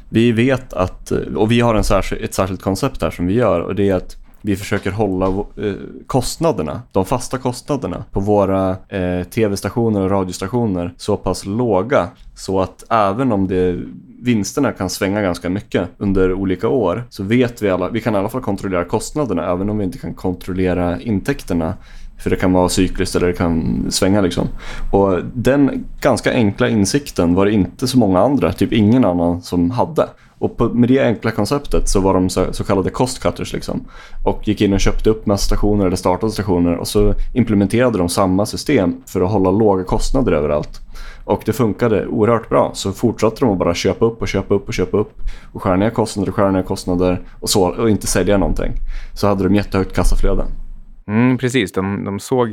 vi 0.09 0.31
vet 0.31 0.73
att, 0.73 1.11
eh, 1.11 1.19
och 1.35 1.51
vi 1.51 1.59
har 1.59 1.75
en 1.75 1.83
särskild, 1.83 2.23
ett 2.23 2.33
särskilt 2.33 2.61
koncept 2.61 3.01
här 3.01 3.11
som 3.11 3.27
vi 3.27 3.33
gör 3.33 3.59
och 3.59 3.75
det 3.75 3.89
är 3.89 3.95
att 3.95 4.17
vi 4.41 4.55
försöker 4.55 4.91
hålla 4.91 5.25
eh, 5.27 5.73
kostnaderna, 6.07 6.81
de 6.91 7.05
fasta 7.05 7.37
kostnaderna 7.37 8.05
på 8.11 8.19
våra 8.19 8.69
eh, 8.89 9.23
tv-stationer 9.23 10.01
och 10.01 10.11
radiostationer 10.11 10.93
så 10.97 11.17
pass 11.17 11.45
låga 11.45 12.07
så 12.35 12.61
att 12.61 12.83
även 12.89 13.31
om 13.31 13.47
det 13.47 13.79
vinsterna 14.23 14.71
kan 14.71 14.89
svänga 14.89 15.21
ganska 15.21 15.49
mycket 15.49 15.89
under 15.97 16.33
olika 16.33 16.67
år 16.67 17.03
så 17.09 17.23
vet 17.23 17.61
vi 17.61 17.69
alla, 17.69 17.89
vi 17.89 18.01
kan 18.01 18.15
i 18.15 18.17
alla 18.17 18.29
fall 18.29 18.41
kontrollera 18.41 18.85
kostnaderna 18.85 19.51
även 19.51 19.69
om 19.69 19.77
vi 19.77 19.83
inte 19.83 19.97
kan 19.97 20.13
kontrollera 20.13 21.01
intäkterna. 21.01 21.73
För 22.17 22.29
det 22.29 22.35
kan 22.35 22.53
vara 22.53 22.69
cykliskt 22.69 23.15
eller 23.15 23.27
det 23.27 23.33
kan 23.33 23.85
svänga 23.89 24.21
liksom. 24.21 24.47
Och 24.91 25.19
den 25.33 25.85
ganska 26.01 26.33
enkla 26.33 26.69
insikten 26.69 27.33
var 27.33 27.45
det 27.45 27.51
inte 27.51 27.87
så 27.87 27.97
många 27.97 28.19
andra, 28.19 28.53
typ 28.53 28.73
ingen 28.73 29.05
annan 29.05 29.41
som 29.41 29.71
hade. 29.71 30.07
Och 30.43 30.57
på, 30.57 30.69
med 30.69 30.89
det 30.89 30.99
enkla 30.99 31.31
konceptet 31.31 31.89
så 31.89 31.99
var 31.99 32.13
de 32.13 32.29
så, 32.29 32.53
så, 32.53 32.63
kallade 32.63 32.89
cost 32.89 33.19
cutters 33.19 33.53
liksom. 33.53 33.85
Och 34.23 34.47
gick 34.47 34.61
in 34.61 34.73
och 34.73 34.79
köpte 34.79 35.09
upp 35.09 35.25
massa 35.25 35.45
stationer 35.45 35.85
eller 35.85 35.95
startade 35.95 36.31
stationer 36.31 36.75
och 36.75 36.87
så 36.87 37.13
implementerade 37.33 37.97
de 37.97 38.09
samma 38.09 38.45
system 38.45 38.95
för 39.05 39.21
att 39.21 39.31
hålla 39.31 39.51
låga 39.51 39.83
kostnader 39.83 40.31
överallt. 40.31 40.81
Och 41.25 41.41
det 41.45 41.53
funkade 41.53 42.07
oerhört 42.07 42.49
bra. 42.49 42.71
Så 42.73 42.91
fortsatte 42.91 43.39
de 43.39 43.49
att 43.51 43.57
bara 43.57 43.73
köpa 43.73 44.05
upp 44.05 44.21
och 44.21 44.27
köpa 44.27 44.55
upp 44.55 44.67
och 44.67 44.73
köpa 44.73 44.97
upp 44.97 45.11
och 45.53 45.63
skära 45.63 45.75
ner 45.75 45.89
kostnader 45.89 46.29
och 46.29 46.35
skära 46.35 46.51
ner 46.51 46.63
kostnader 46.63 47.21
och, 47.39 47.49
så, 47.49 47.67
och 47.67 47.89
inte 47.89 48.07
sälja 48.07 48.37
någonting. 48.37 48.71
Så 49.13 49.27
hade 49.27 49.43
de 49.43 49.55
jättehögt 49.55 49.95
kassaflöde. 49.95 50.45
Mm, 51.07 51.37
precis, 51.37 51.71
de, 51.71 52.03
de 52.03 52.19
såg 52.19 52.49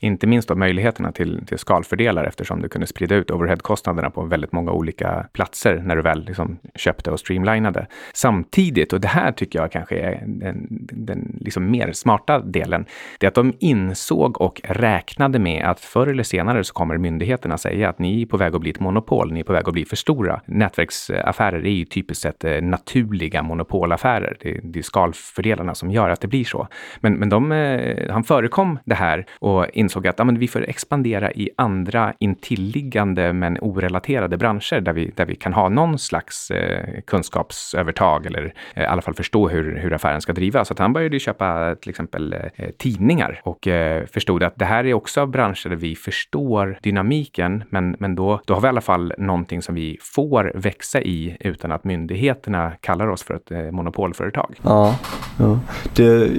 inte 0.00 0.26
minst 0.26 0.50
av 0.50 0.58
möjligheterna 0.58 1.12
till, 1.12 1.46
till 1.46 1.58
skalfördelar 1.58 2.24
eftersom 2.24 2.62
du 2.62 2.68
kunde 2.68 2.86
sprida 2.86 3.14
ut 3.14 3.30
overheadkostnaderna 3.30 4.10
på 4.10 4.24
väldigt 4.24 4.52
många 4.52 4.72
olika 4.72 5.26
platser 5.32 5.82
när 5.84 5.96
du 5.96 6.02
väl 6.02 6.24
liksom 6.24 6.58
köpte 6.74 7.10
och 7.10 7.20
streamlinade. 7.20 7.86
Samtidigt, 8.14 8.92
och 8.92 9.00
det 9.00 9.08
här 9.08 9.32
tycker 9.32 9.58
jag 9.58 9.72
kanske 9.72 9.98
är 9.98 10.22
den, 10.26 10.66
den 10.80 11.38
liksom 11.40 11.70
mer 11.70 11.92
smarta 11.92 12.38
delen, 12.38 12.84
det 13.18 13.26
är 13.26 13.28
att 13.28 13.34
de 13.34 13.52
insåg 13.60 14.40
och 14.40 14.60
räknade 14.64 15.38
med 15.38 15.64
att 15.64 15.80
förr 15.80 16.06
eller 16.06 16.22
senare 16.22 16.64
så 16.64 16.74
kommer 16.74 16.98
myndigheterna 16.98 17.58
säga 17.58 17.88
att 17.88 17.98
ni 17.98 18.22
är 18.22 18.26
på 18.26 18.36
väg 18.36 18.54
att 18.54 18.60
bli 18.60 18.70
ett 18.70 18.80
monopol, 18.80 19.32
ni 19.32 19.40
är 19.40 19.44
på 19.44 19.52
väg 19.52 19.68
att 19.68 19.72
bli 19.72 19.84
för 19.84 19.96
stora. 19.96 20.40
Nätverksaffärer 20.46 21.66
är 21.66 21.70
ju 21.70 21.84
typiskt 21.84 22.22
sett 22.22 22.44
eh, 22.44 22.62
naturliga 22.62 23.42
monopolaffärer. 23.42 24.36
Det, 24.40 24.60
det 24.62 24.78
är 24.78 24.82
skalfördelarna 24.82 25.74
som 25.74 25.90
gör 25.90 26.10
att 26.10 26.20
det 26.20 26.28
blir 26.28 26.44
så. 26.44 26.68
Men, 27.00 27.14
men 27.14 27.28
de 27.28 27.52
eh, 27.52 27.77
Eh, 27.78 28.12
han 28.12 28.24
förekom 28.24 28.78
det 28.84 28.94
här 28.94 29.26
och 29.38 29.66
insåg 29.72 30.06
att 30.06 30.18
ja, 30.18 30.24
men 30.24 30.38
vi 30.38 30.48
får 30.48 30.68
expandera 30.68 31.32
i 31.32 31.50
andra 31.56 32.14
intilliggande 32.20 33.32
men 33.32 33.58
orelaterade 33.60 34.36
branscher 34.36 34.80
där 34.80 34.92
vi, 34.92 35.12
där 35.16 35.26
vi 35.26 35.34
kan 35.34 35.52
ha 35.52 35.68
någon 35.68 35.98
slags 35.98 36.50
eh, 36.50 37.00
kunskapsövertag 37.06 38.26
eller 38.26 38.54
eh, 38.74 38.82
i 38.82 38.86
alla 38.86 39.02
fall 39.02 39.14
förstå 39.14 39.48
hur, 39.48 39.76
hur 39.76 39.92
affären 39.92 40.20
ska 40.20 40.32
drivas. 40.32 40.68
Så 40.68 40.72
att 40.74 40.78
han 40.78 40.92
började 40.92 41.18
köpa 41.18 41.74
till 41.74 41.90
exempel 41.90 42.32
eh, 42.32 42.68
tidningar 42.78 43.40
och 43.44 43.66
eh, 43.66 44.06
förstod 44.06 44.42
att 44.42 44.56
det 44.56 44.64
här 44.64 44.86
är 44.86 44.94
också 44.94 45.26
branscher 45.26 45.68
där 45.68 45.76
vi 45.76 45.96
förstår 45.96 46.78
dynamiken, 46.82 47.64
men, 47.70 47.96
men 47.98 48.14
då, 48.14 48.40
då 48.46 48.54
har 48.54 48.60
vi 48.60 48.66
i 48.66 48.68
alla 48.68 48.80
fall 48.80 49.12
någonting 49.18 49.62
som 49.62 49.74
vi 49.74 49.98
får 50.00 50.52
växa 50.54 51.00
i 51.00 51.36
utan 51.40 51.72
att 51.72 51.84
myndigheterna 51.84 52.72
kallar 52.80 53.08
oss 53.08 53.22
för 53.22 53.34
ett 53.34 53.50
eh, 53.50 53.70
monopolföretag. 53.70 54.54
Ja, 54.62 54.98
ja. 55.38 55.60
Det, 55.96 56.30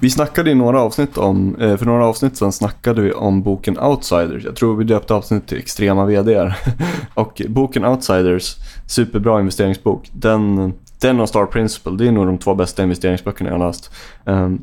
vi 0.00 0.10
snackade 0.10 0.50
i 0.50 0.54
några 0.54 0.80
avsnitt 0.80 1.18
om, 1.18 1.56
eh, 1.60 1.76
för 1.76 1.86
några 1.86 2.06
avsnitt 2.06 2.36
sedan 2.36 2.52
snackade 2.52 3.00
vi 3.00 3.12
om 3.12 3.42
boken 3.42 3.78
Outsiders. 3.78 4.44
Jag 4.44 4.56
tror 4.56 4.76
vi 4.76 4.84
döpte 4.84 5.14
avsnittet 5.14 5.48
till 5.48 5.58
Extrema 5.58 6.04
VDR. 6.06 6.54
och 7.14 7.42
boken 7.48 7.84
Outsiders, 7.84 8.56
superbra 8.86 9.40
investeringsbok. 9.40 10.10
Den, 10.12 10.72
den 11.00 11.20
och 11.20 11.28
Star 11.28 11.46
Principle, 11.46 11.92
det 11.98 12.08
är 12.08 12.12
nog 12.12 12.26
de 12.26 12.38
två 12.38 12.54
bästa 12.54 12.82
investeringsböckerna 12.82 13.50
jag 13.50 13.58
har 13.58 13.66
läst. 13.66 13.90
Um, 14.24 14.62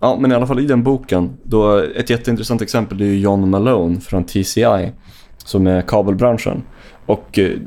ja, 0.00 0.18
men 0.20 0.32
i 0.32 0.34
alla 0.34 0.46
fall 0.46 0.60
i 0.60 0.66
den 0.66 0.82
boken, 0.82 1.30
då 1.42 1.78
ett 1.78 2.10
jätteintressant 2.10 2.62
exempel 2.62 2.98
det 2.98 3.06
är 3.06 3.14
John 3.14 3.50
Malone 3.50 4.00
från 4.00 4.24
TCI 4.24 4.92
som 5.44 5.66
är 5.66 5.82
kabelbranschen. 5.82 6.62
Och 7.06 7.38
eh, 7.38 7.58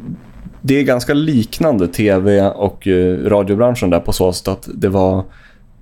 det 0.61 0.79
är 0.79 0.83
ganska 0.83 1.13
liknande 1.13 1.87
tv 1.87 2.49
och 2.49 2.87
eh, 2.87 3.29
radiobranschen 3.29 3.89
där 3.89 3.99
på 3.99 4.13
så 4.13 4.33
sätt 4.33 4.47
att 4.47 4.69
det 4.73 4.89
var 4.89 5.23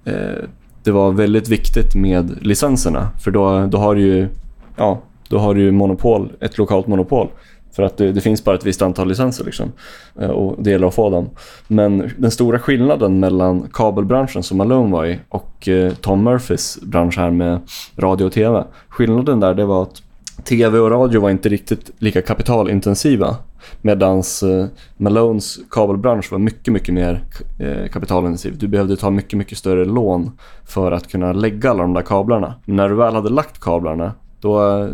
eh, 0.06 0.44
det 0.84 0.92
var 0.92 1.12
väldigt 1.12 1.50
viktigt 1.50 1.96
med 1.96 2.46
licenserna. 2.46 3.10
För 3.20 3.32
då, 3.32 3.66
då 3.66 3.78
har 3.78 3.96
du 3.96 4.02
ju 4.02 4.28
ja, 4.76 5.02
då 5.30 5.38
har 5.38 5.56
du 5.56 5.72
monopol, 5.72 6.32
ett 6.40 6.58
lokalt 6.58 6.88
monopol. 6.88 7.28
För 7.76 7.84
att 7.84 7.98
det, 7.98 8.12
det, 8.12 8.22
finns 8.22 8.44
bara 8.44 8.56
ett 8.56 8.66
visst 8.66 8.82
antal 8.82 9.08
licenser 9.08 9.46
liksom. 9.46 9.72
Eh, 10.20 10.30
och 10.30 10.64
det 10.64 10.72
gäller 10.72 10.88
att 10.88 10.96
få 10.96 11.10
dem. 11.10 11.30
Men 11.68 12.12
den 12.18 12.32
stora 12.32 12.60
skillnaden 12.60 13.20
mellan 13.20 13.70
kabelbranschen 13.74 14.44
som 14.44 14.58
Malone 14.58 14.92
var 14.92 15.06
i 15.06 15.20
och 15.30 15.68
eh, 15.68 15.94
Tom 15.94 16.24
Murphys 16.24 16.80
bransch 16.82 17.18
här 17.18 17.32
med 17.32 17.60
radio 17.96 18.26
och 18.26 18.32
tv. 18.32 18.64
Skillnaden 18.88 19.40
där 19.40 19.54
det 19.54 19.66
var 19.66 19.84
att 19.84 20.02
tv 20.44 20.80
och 20.80 20.92
radio 20.92 21.22
var 21.22 21.30
inte 21.30 21.50
riktigt 21.50 21.92
lika 22.00 22.22
kapitalintensiva. 22.22 23.36
Medan 23.82 24.18
eh, 24.20 24.66
Malones 24.98 25.60
kabelbransch 25.70 26.32
var 26.32 26.40
mycket, 26.40 26.74
mycket 26.74 26.94
mer 26.94 27.24
eh, 27.60 27.88
kapitalintensiv. 27.92 28.58
Du 28.58 28.68
behövde 28.68 28.98
ta 28.98 29.10
mycket, 29.10 29.38
mycket 29.38 29.58
större 29.58 29.86
lån 29.86 30.32
för 30.66 30.92
att 30.92 31.12
kunna 31.12 31.34
lägga 31.34 31.70
alla 31.70 31.82
de 31.82 31.94
där 31.94 32.02
kablarna. 32.02 32.54
Men 32.66 32.76
när 32.76 32.90
du 32.90 32.96
väl 32.96 33.16
hade 33.16 33.30
lagt 33.30 33.60
kablarna 33.60 34.12
då, 34.44 34.90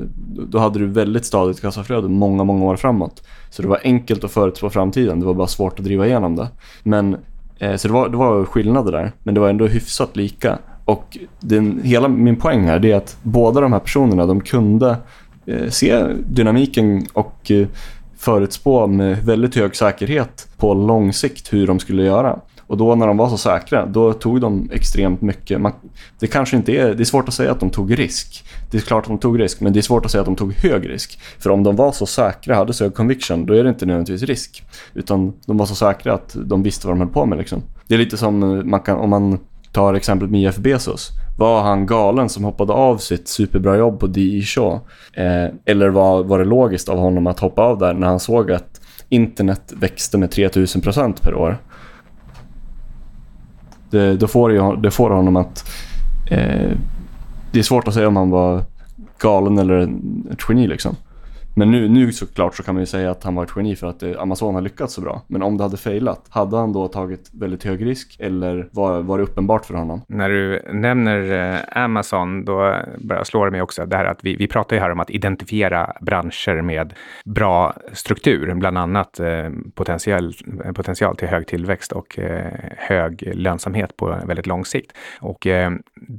då 0.47 0.59
hade 0.59 0.79
du 0.79 0.87
väldigt 0.87 1.25
stadigt 1.25 1.61
kassaflöde 1.61 2.07
många, 2.07 2.43
många 2.43 2.65
år 2.65 2.75
framåt. 2.75 3.23
Så 3.49 3.61
det 3.61 3.67
var 3.67 3.79
enkelt 3.83 4.23
att 4.23 4.31
förutspå 4.31 4.69
framtiden. 4.69 5.19
Det 5.19 5.25
var 5.25 5.33
bara 5.33 5.47
svårt 5.47 5.79
att 5.79 5.85
driva 5.85 6.07
igenom 6.07 6.35
det. 6.35 6.47
Men, 6.83 7.17
eh, 7.59 7.75
så 7.75 7.87
det 7.87 7.93
var, 7.93 8.09
det 8.09 8.17
var 8.17 8.45
skillnader 8.45 8.91
där. 8.91 9.11
Men 9.23 9.33
det 9.33 9.39
var 9.39 9.49
ändå 9.49 9.67
hyfsat 9.67 10.15
lika. 10.15 10.57
Och 10.85 11.17
den, 11.39 11.81
hela 11.83 12.07
min 12.07 12.35
poäng 12.35 12.63
här 12.63 12.85
är 12.85 12.95
att 12.95 13.17
båda 13.23 13.61
de 13.61 13.73
här 13.73 13.79
personerna 13.79 14.25
de 14.25 14.41
kunde 14.41 14.97
eh, 15.45 15.69
se 15.69 16.03
dynamiken 16.25 17.05
och 17.13 17.51
eh, 17.51 17.67
förutspå 18.19 18.87
med 18.87 19.25
väldigt 19.25 19.55
hög 19.55 19.75
säkerhet 19.75 20.47
på 20.57 20.73
lång 20.73 21.13
sikt 21.13 21.53
hur 21.53 21.67
de 21.67 21.79
skulle 21.79 22.03
göra. 22.03 22.39
Och 22.69 22.77
då 22.77 22.95
när 22.95 23.07
de 23.07 23.17
var 23.17 23.29
så 23.29 23.37
säkra, 23.37 23.85
då 23.85 24.13
tog 24.13 24.41
de 24.41 24.69
extremt 24.73 25.21
mycket. 25.21 25.61
Man, 25.61 25.71
det 26.19 26.27
kanske 26.27 26.57
inte 26.57 26.71
är, 26.71 26.93
det 26.93 27.03
är 27.03 27.05
svårt 27.05 27.27
att 27.27 27.33
säga 27.33 27.51
att 27.51 27.59
de 27.59 27.69
tog 27.69 27.99
risk. 27.99 28.45
Det 28.71 28.77
är 28.77 28.81
klart 28.81 29.03
att 29.03 29.07
de 29.07 29.17
tog 29.17 29.39
risk, 29.39 29.61
men 29.61 29.73
det 29.73 29.79
är 29.79 29.81
svårt 29.81 30.05
att 30.05 30.11
säga 30.11 30.19
att 30.19 30.25
de 30.25 30.35
tog 30.35 30.53
hög 30.53 30.89
risk. 30.89 31.19
För 31.39 31.49
om 31.49 31.63
de 31.63 31.75
var 31.75 31.91
så 31.91 32.05
säkra, 32.05 32.55
hade 32.55 32.73
så 32.73 32.83
hög 32.83 32.93
conviction, 32.93 33.45
då 33.45 33.53
är 33.53 33.63
det 33.63 33.69
inte 33.69 33.85
nödvändigtvis 33.85 34.23
risk. 34.23 34.63
Utan 34.93 35.33
de 35.45 35.57
var 35.57 35.65
så 35.65 35.75
säkra 35.75 36.13
att 36.13 36.35
de 36.45 36.63
visste 36.63 36.87
vad 36.87 36.95
de 36.95 36.99
höll 36.99 37.09
på 37.09 37.25
med 37.25 37.37
liksom. 37.37 37.63
Det 37.87 37.93
är 37.93 37.99
lite 37.99 38.17
som 38.17 38.43
eh, 38.43 38.63
man 38.63 38.79
kan, 38.79 38.97
om 38.97 39.09
man 39.09 39.39
tar 39.71 39.93
exemplet 39.93 40.31
med 40.31 40.41
Jeff 40.41 40.57
Bezos. 40.57 41.09
Var 41.39 41.61
han 41.61 41.85
galen 41.85 42.29
som 42.29 42.43
hoppade 42.43 42.73
av 42.73 42.97
sitt 42.97 43.27
superbra 43.27 43.77
jobb 43.77 43.99
på 43.99 44.07
D.E. 44.07 44.41
Shaw? 44.41 44.79
Eh, 45.13 45.53
eller 45.65 45.89
var, 45.89 46.23
var 46.23 46.39
det 46.39 46.45
logiskt 46.45 46.89
av 46.89 46.97
honom 46.97 47.27
att 47.27 47.39
hoppa 47.39 47.61
av 47.61 47.77
där 47.77 47.93
när 47.93 48.07
han 48.07 48.19
såg 48.19 48.51
att 48.51 48.81
internet 49.09 49.73
växte 49.75 50.17
med 50.17 50.31
3000 50.31 50.81
procent 50.81 51.21
per 51.21 51.33
år? 51.33 51.57
Det, 53.89 54.17
det, 54.17 54.27
får 54.27 54.51
ju, 54.51 54.75
det 54.75 54.91
får 54.91 55.09
honom 55.09 55.35
att... 55.35 55.71
Eh, 56.31 56.71
det 57.51 57.59
är 57.59 57.63
svårt 57.63 57.87
att 57.87 57.93
säga 57.93 58.07
om 58.07 58.15
han 58.15 58.29
var 58.29 58.63
galen 59.19 59.57
eller 59.57 59.79
ett 60.31 60.39
geni 60.49 60.67
liksom. 60.67 60.95
Men 61.55 61.71
nu, 61.71 61.87
nu 61.89 62.11
såklart 62.11 62.55
så 62.55 62.63
kan 62.63 62.75
man 62.75 62.81
ju 62.81 62.85
säga 62.85 63.11
att 63.11 63.23
han 63.23 63.35
var 63.35 63.43
ett 63.43 63.51
geni 63.55 63.75
för 63.75 63.87
att 63.87 64.03
eh, 64.03 64.11
Amazon 64.19 64.55
har 64.55 64.61
lyckats 64.61 64.93
så 64.93 65.01
bra. 65.01 65.21
Men 65.27 65.43
om 65.43 65.57
det 65.57 65.63
hade 65.63 65.77
failat, 65.77 66.25
hade 66.29 66.57
han 66.57 66.73
då 66.73 66.87
tagit 66.87 67.29
väldigt 67.33 67.63
hög 67.63 67.85
risk 67.85 68.15
eller 68.19 68.69
var, 68.71 69.01
var 69.01 69.17
det 69.17 69.23
uppenbart 69.23 69.65
för 69.65 69.73
honom? 69.73 70.01
När 70.07 70.29
du 70.29 70.61
nämner 70.73 71.53
eh, 71.53 71.83
Amazon, 71.83 72.45
då 72.45 72.75
börjar 72.97 73.23
slå 73.23 73.45
det 73.45 73.51
mig 73.51 73.61
också 73.61 73.85
det 73.85 73.95
här 73.95 74.05
att 74.05 74.19
vi, 74.23 74.35
vi 74.35 74.47
pratar 74.47 74.75
ju 74.75 74.81
här 74.81 74.89
om 74.89 74.99
att 74.99 75.09
identifiera 75.09 75.93
branscher 76.01 76.61
med 76.61 76.93
bra 77.25 77.73
struktur, 77.93 78.53
bland 78.53 78.77
annat 78.77 79.19
eh, 79.19 79.49
potentiell, 79.75 80.33
potential 80.75 81.15
till 81.15 81.27
hög 81.27 81.47
tillväxt 81.47 81.91
och 81.91 82.19
hög 82.77 83.31
lönsamhet 83.35 83.97
på 83.97 84.17
väldigt 84.25 84.47
lång 84.47 84.65
sikt. 84.65 84.91
Och 85.19 85.47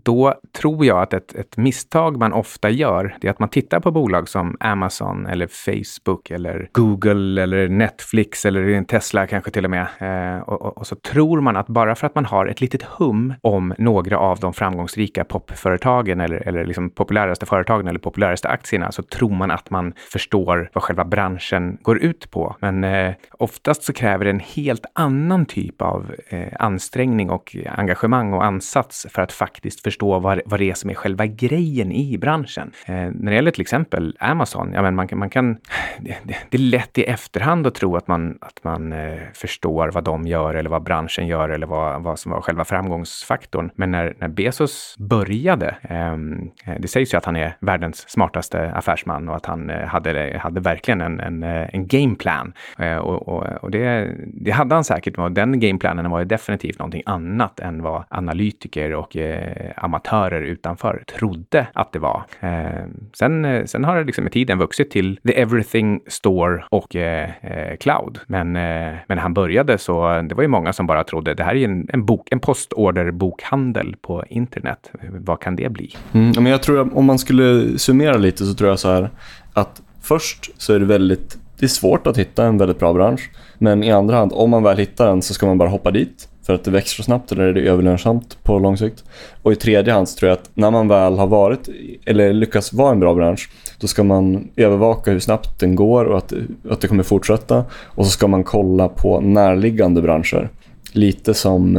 då 0.05 0.35
tror 0.53 0.85
jag 0.85 1.03
att 1.03 1.13
ett, 1.13 1.35
ett 1.35 1.57
misstag 1.57 2.17
man 2.17 2.33
ofta 2.33 2.71
gör, 2.71 3.17
det 3.21 3.27
är 3.27 3.31
att 3.31 3.39
man 3.39 3.49
tittar 3.49 3.81
på 3.81 3.91
bolag 3.91 4.29
som 4.29 4.57
Amazon 4.61 5.20
eller 5.27 5.47
Facebook 5.47 6.31
eller 6.31 6.69
Google 6.73 7.43
eller 7.43 7.69
Netflix 7.69 8.45
eller 8.45 8.69
en 8.69 8.85
Tesla 8.85 9.27
kanske 9.27 9.51
till 9.51 9.65
och 9.65 9.71
med. 9.71 9.87
Eh, 9.99 10.43
och, 10.43 10.63
och, 10.63 10.79
och, 10.79 10.87
så 10.87 10.97
tror 10.97 11.41
man 11.41 11.57
att 11.57 11.67
bara 11.67 11.95
för 11.95 12.07
att 12.07 12.15
man 12.15 12.25
har 12.25 12.47
ett 12.47 12.61
litet 12.61 12.83
hum 12.83 13.35
om 13.41 13.75
några 13.79 14.19
av 14.19 14.39
de 14.39 14.53
framgångsrika 14.53 15.25
popföretagen 15.25 16.21
eller, 16.21 16.49
eller 16.49 16.65
liksom 16.65 16.91
populäraste 16.91 17.47
företagen 17.47 17.89
eller 17.89 17.99
populäraste 17.99 18.49
aktierna 18.49 18.93
så 18.93 19.03
tror 19.03 19.35
man 19.35 19.51
att 19.51 19.71
man 19.71 19.93
förstår 20.13 20.71
vad 20.73 20.85
själva 20.85 21.05
branschen 21.05 21.79
går 21.83 21.99
ut 21.99 22.31
på. 22.31 22.57
Men 22.61 22.85
eh, 22.85 23.15
oftast 23.39 23.83
så 23.83 23.93
kräver 23.93 24.25
det 24.25 24.31
en 24.31 24.41
helt 24.41 24.87
annan 24.93 25.47
typ 25.47 25.83
av 25.83 26.15
eh, 26.29 26.49
ansträngning 26.59 27.31
och 27.31 27.57
engagemang 27.67 28.33
och 28.33 28.45
ansats 28.45 29.07
för 29.11 29.23
att 29.23 29.33
faktiskt 29.33 29.81
förstå 29.83 30.19
vad, 30.19 30.41
vad 30.47 30.61
det 30.61 30.71
är 30.71 30.75
som 30.75 30.91
är 30.91 30.95
själva 30.95 31.27
grejen 31.27 31.93
i 31.93 32.19
branschen. 32.19 32.71
Eh, 32.87 32.95
när 32.95 33.31
det 33.31 33.35
gäller 33.35 33.51
till 33.51 33.61
exempel 33.61 34.17
Amazon, 34.21 34.73
ja 34.73 34.83
men 34.83 34.95
man 34.95 35.09
kan, 35.11 35.19
man 35.19 35.31
kan 35.31 35.55
det, 35.99 36.17
det, 36.25 36.37
det, 36.51 36.57
är 36.57 36.63
lätt 36.63 36.99
i 36.99 37.05
efterhand 37.05 37.67
att 37.67 37.75
tro 37.75 37.97
att 37.97 38.09
man, 38.09 38.39
att 38.41 38.65
man 38.65 38.93
eh, 38.93 39.19
förstår 39.35 39.91
vad 39.91 40.05
de 40.05 40.27
gör 40.27 40.55
eller 40.55 40.71
vad 40.71 40.83
branschen 40.83 41.27
gör 41.27 41.49
eller 41.49 41.67
vad, 41.67 42.03
vad 42.03 42.19
som 42.19 42.33
var 42.33 42.41
själva 42.41 42.65
framgångsfaktorn. 42.65 43.71
Men 43.75 43.91
när, 43.91 44.15
när 44.19 44.29
Bezos 44.29 44.97
började, 44.99 45.77
ehm, 45.83 46.51
eh, 46.65 46.75
det 46.79 46.89
sägs 46.89 47.15
ju 47.15 47.19
att 47.19 47.25
han 47.25 47.37
är 47.37 47.57
världens 47.61 48.11
smartaste 48.11 48.73
affärsman 48.73 49.29
och 49.29 49.37
att 49.37 49.47
han 49.47 49.71
eh, 49.71 49.87
hade, 49.87 50.39
hade 50.43 50.61
verkligen 50.61 51.01
en, 51.01 51.21
en, 51.21 51.43
eh, 51.43 51.75
en 51.75 51.87
gameplan. 51.87 52.53
Eh, 52.79 52.97
och, 52.97 53.29
och, 53.29 53.45
och 53.63 53.71
det, 53.71 54.15
det 54.27 54.51
hade 54.51 54.75
han 54.75 54.85
säkert, 54.85 55.19
och 55.19 55.33
den 55.33 55.61
gameplanen 55.61 56.11
var 56.11 56.19
ju 56.19 56.25
definitivt 56.25 56.79
någonting 56.79 57.03
annat 57.07 57.61
än 57.61 57.83
vad 57.83 58.05
analytiker 58.09 58.95
och 58.95 59.17
eh, 59.17 59.73
amatörer 59.77 60.43
utanför 60.43 61.03
trodde 61.19 61.67
att 61.75 61.93
det 61.93 61.99
var. 61.99 62.23
Ehm, 62.41 63.09
sen, 63.13 63.45
eh, 63.45 63.65
sen 63.65 63.85
har 63.85 63.97
det 63.97 64.05
liksom 64.05 64.25
med 64.25 64.33
tiden 64.33 64.59
vuxit 64.59 64.91
till 64.91 65.00
till 65.01 65.19
the 65.27 65.41
everything 65.41 66.01
store 66.07 66.65
och 66.71 66.97
eh, 66.97 67.31
eh, 67.43 67.77
cloud. 67.77 68.19
Men, 68.27 68.57
eh, 68.57 68.63
men 69.07 69.17
när 69.17 69.17
han 69.17 69.35
började 69.35 69.79
så 69.79 70.23
det 70.29 70.35
var 70.35 70.43
ju 70.43 70.49
många 70.49 70.73
som 70.73 70.87
bara 70.87 71.05
trodde 71.05 71.35
det 71.35 71.45
här 71.45 71.55
är 71.55 71.65
en, 71.65 71.89
en 71.93 72.05
bok, 72.05 72.29
en 72.31 72.41
postorderbokhandel 72.41 73.97
på 74.03 74.25
internet. 74.29 74.91
Vad 75.11 75.41
kan 75.41 75.57
det 75.57 75.69
bli? 75.69 75.95
Mm, 76.13 76.33
men 76.37 76.47
jag 76.47 76.63
tror 76.63 76.99
om 76.99 77.05
man 77.05 77.19
skulle 77.19 77.79
summera 77.79 78.17
lite 78.17 78.45
så 78.45 78.55
tror 78.55 78.71
jag 78.71 78.79
så 78.79 78.89
här 78.89 79.11
att 79.53 79.83
först 80.03 80.51
så 80.57 80.73
är 80.75 80.79
det 80.79 80.87
väldigt 80.87 81.37
det 81.59 81.67
är 81.67 81.69
svårt 81.69 82.07
att 82.07 82.17
hitta 82.17 82.45
en 82.45 82.59
väldigt 82.59 82.79
bra 82.79 82.93
bransch. 82.93 83.31
Men 83.59 83.83
i 83.83 83.91
andra 83.91 84.17
hand, 84.17 84.33
om 84.35 84.51
man 84.51 84.63
väl 84.63 84.79
hittar 84.79 85.07
den 85.07 85.23
så 85.23 85.35
ska 85.35 85.47
man 85.47 85.59
bara 85.59 85.69
hoppa 85.69 85.91
dit. 85.91 86.29
För 86.47 86.55
att 86.55 86.65
det 86.65 86.71
växer 86.71 86.97
så 86.97 87.03
snabbt 87.03 87.33
eller 87.33 87.45
är 87.45 87.53
det 87.53 87.61
överlönsamt 87.61 88.39
på 88.43 88.59
lång 88.59 88.77
sikt. 88.77 89.05
Och 89.43 89.53
i 89.53 89.57
tredje 89.57 89.93
hand 89.93 90.09
så 90.09 90.19
tror 90.19 90.29
jag 90.29 90.37
att 90.37 90.51
när 90.55 90.71
man 90.71 90.89
väl 90.89 91.19
har 91.19 91.27
varit 91.27 91.69
eller 92.07 92.33
lyckas 92.33 92.73
vara 92.73 92.93
en 92.93 93.01
bra 93.01 93.15
bransch 93.15 93.51
då 93.81 93.87
ska 93.87 94.05
man 94.05 94.49
övervaka 94.57 95.11
hur 95.11 95.21
snabbt 95.21 95.61
den 95.61 95.75
går 95.75 96.05
och 96.05 96.19
att, 96.19 96.33
att 96.71 96.81
det 96.81 96.89
kommer 96.89 97.03
fortsätta. 97.03 97.65
Och 97.85 98.07
så 98.07 98.11
ska 98.11 98.27
man 98.27 98.45
kolla 98.45 98.89
på 98.89 99.21
närliggande 99.21 100.03
branscher. 100.03 100.49
Lite 100.93 101.35
som 101.35 101.77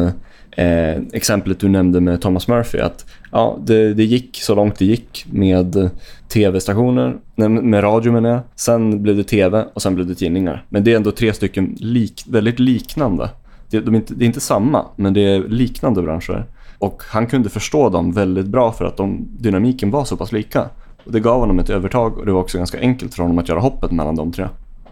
eh, 0.51 0.95
exemplet 1.13 1.59
du 1.59 1.69
nämnde 1.69 2.01
med 2.01 2.21
Thomas 2.21 2.47
Murphy. 2.47 2.79
att 2.79 3.05
ja, 3.31 3.59
det, 3.63 3.93
det 3.93 4.03
gick 4.03 4.37
så 4.41 4.55
långt 4.55 4.79
det 4.79 4.85
gick 4.85 5.25
med 5.31 5.89
tv-stationer, 6.27 7.15
med 7.49 7.83
radio 7.83 8.11
menar 8.11 8.29
jag. 8.29 8.39
Sen 8.55 9.03
blev 9.03 9.17
det 9.17 9.23
tv 9.23 9.65
och 9.73 9.81
sen 9.81 9.95
blev 9.95 10.07
det 10.07 10.15
tidningar. 10.15 10.65
Men 10.69 10.83
det 10.83 10.91
är 10.91 10.95
ändå 10.95 11.11
tre 11.11 11.33
stycken 11.33 11.75
lik, 11.79 12.23
väldigt 12.29 12.59
liknande. 12.59 13.29
Det, 13.69 13.79
de 13.79 13.95
är 13.95 13.99
inte, 13.99 14.13
det 14.13 14.23
är 14.23 14.27
inte 14.27 14.39
samma, 14.39 14.85
men 14.95 15.13
det 15.13 15.21
är 15.21 15.39
liknande 15.39 16.01
branscher. 16.01 16.45
Och 16.77 17.03
han 17.07 17.27
kunde 17.27 17.49
förstå 17.49 17.89
dem 17.89 18.11
väldigt 18.11 18.45
bra 18.45 18.71
för 18.71 18.85
att 18.85 18.97
de, 18.97 19.27
dynamiken 19.39 19.91
var 19.91 20.05
så 20.05 20.17
pass 20.17 20.31
lika. 20.31 20.69
Och 21.05 21.11
det 21.11 21.19
gav 21.19 21.39
honom 21.39 21.59
ett 21.59 21.69
övertag 21.69 22.17
och 22.17 22.25
det 22.25 22.31
var 22.31 22.41
också 22.41 22.57
ganska 22.57 22.79
enkelt 22.79 23.13
för 23.13 23.23
honom 23.23 23.39
att 23.39 23.49
göra 23.49 23.59
hoppet 23.59 23.91
mellan 23.91 24.15
de 24.15 24.31
tre 24.31 24.47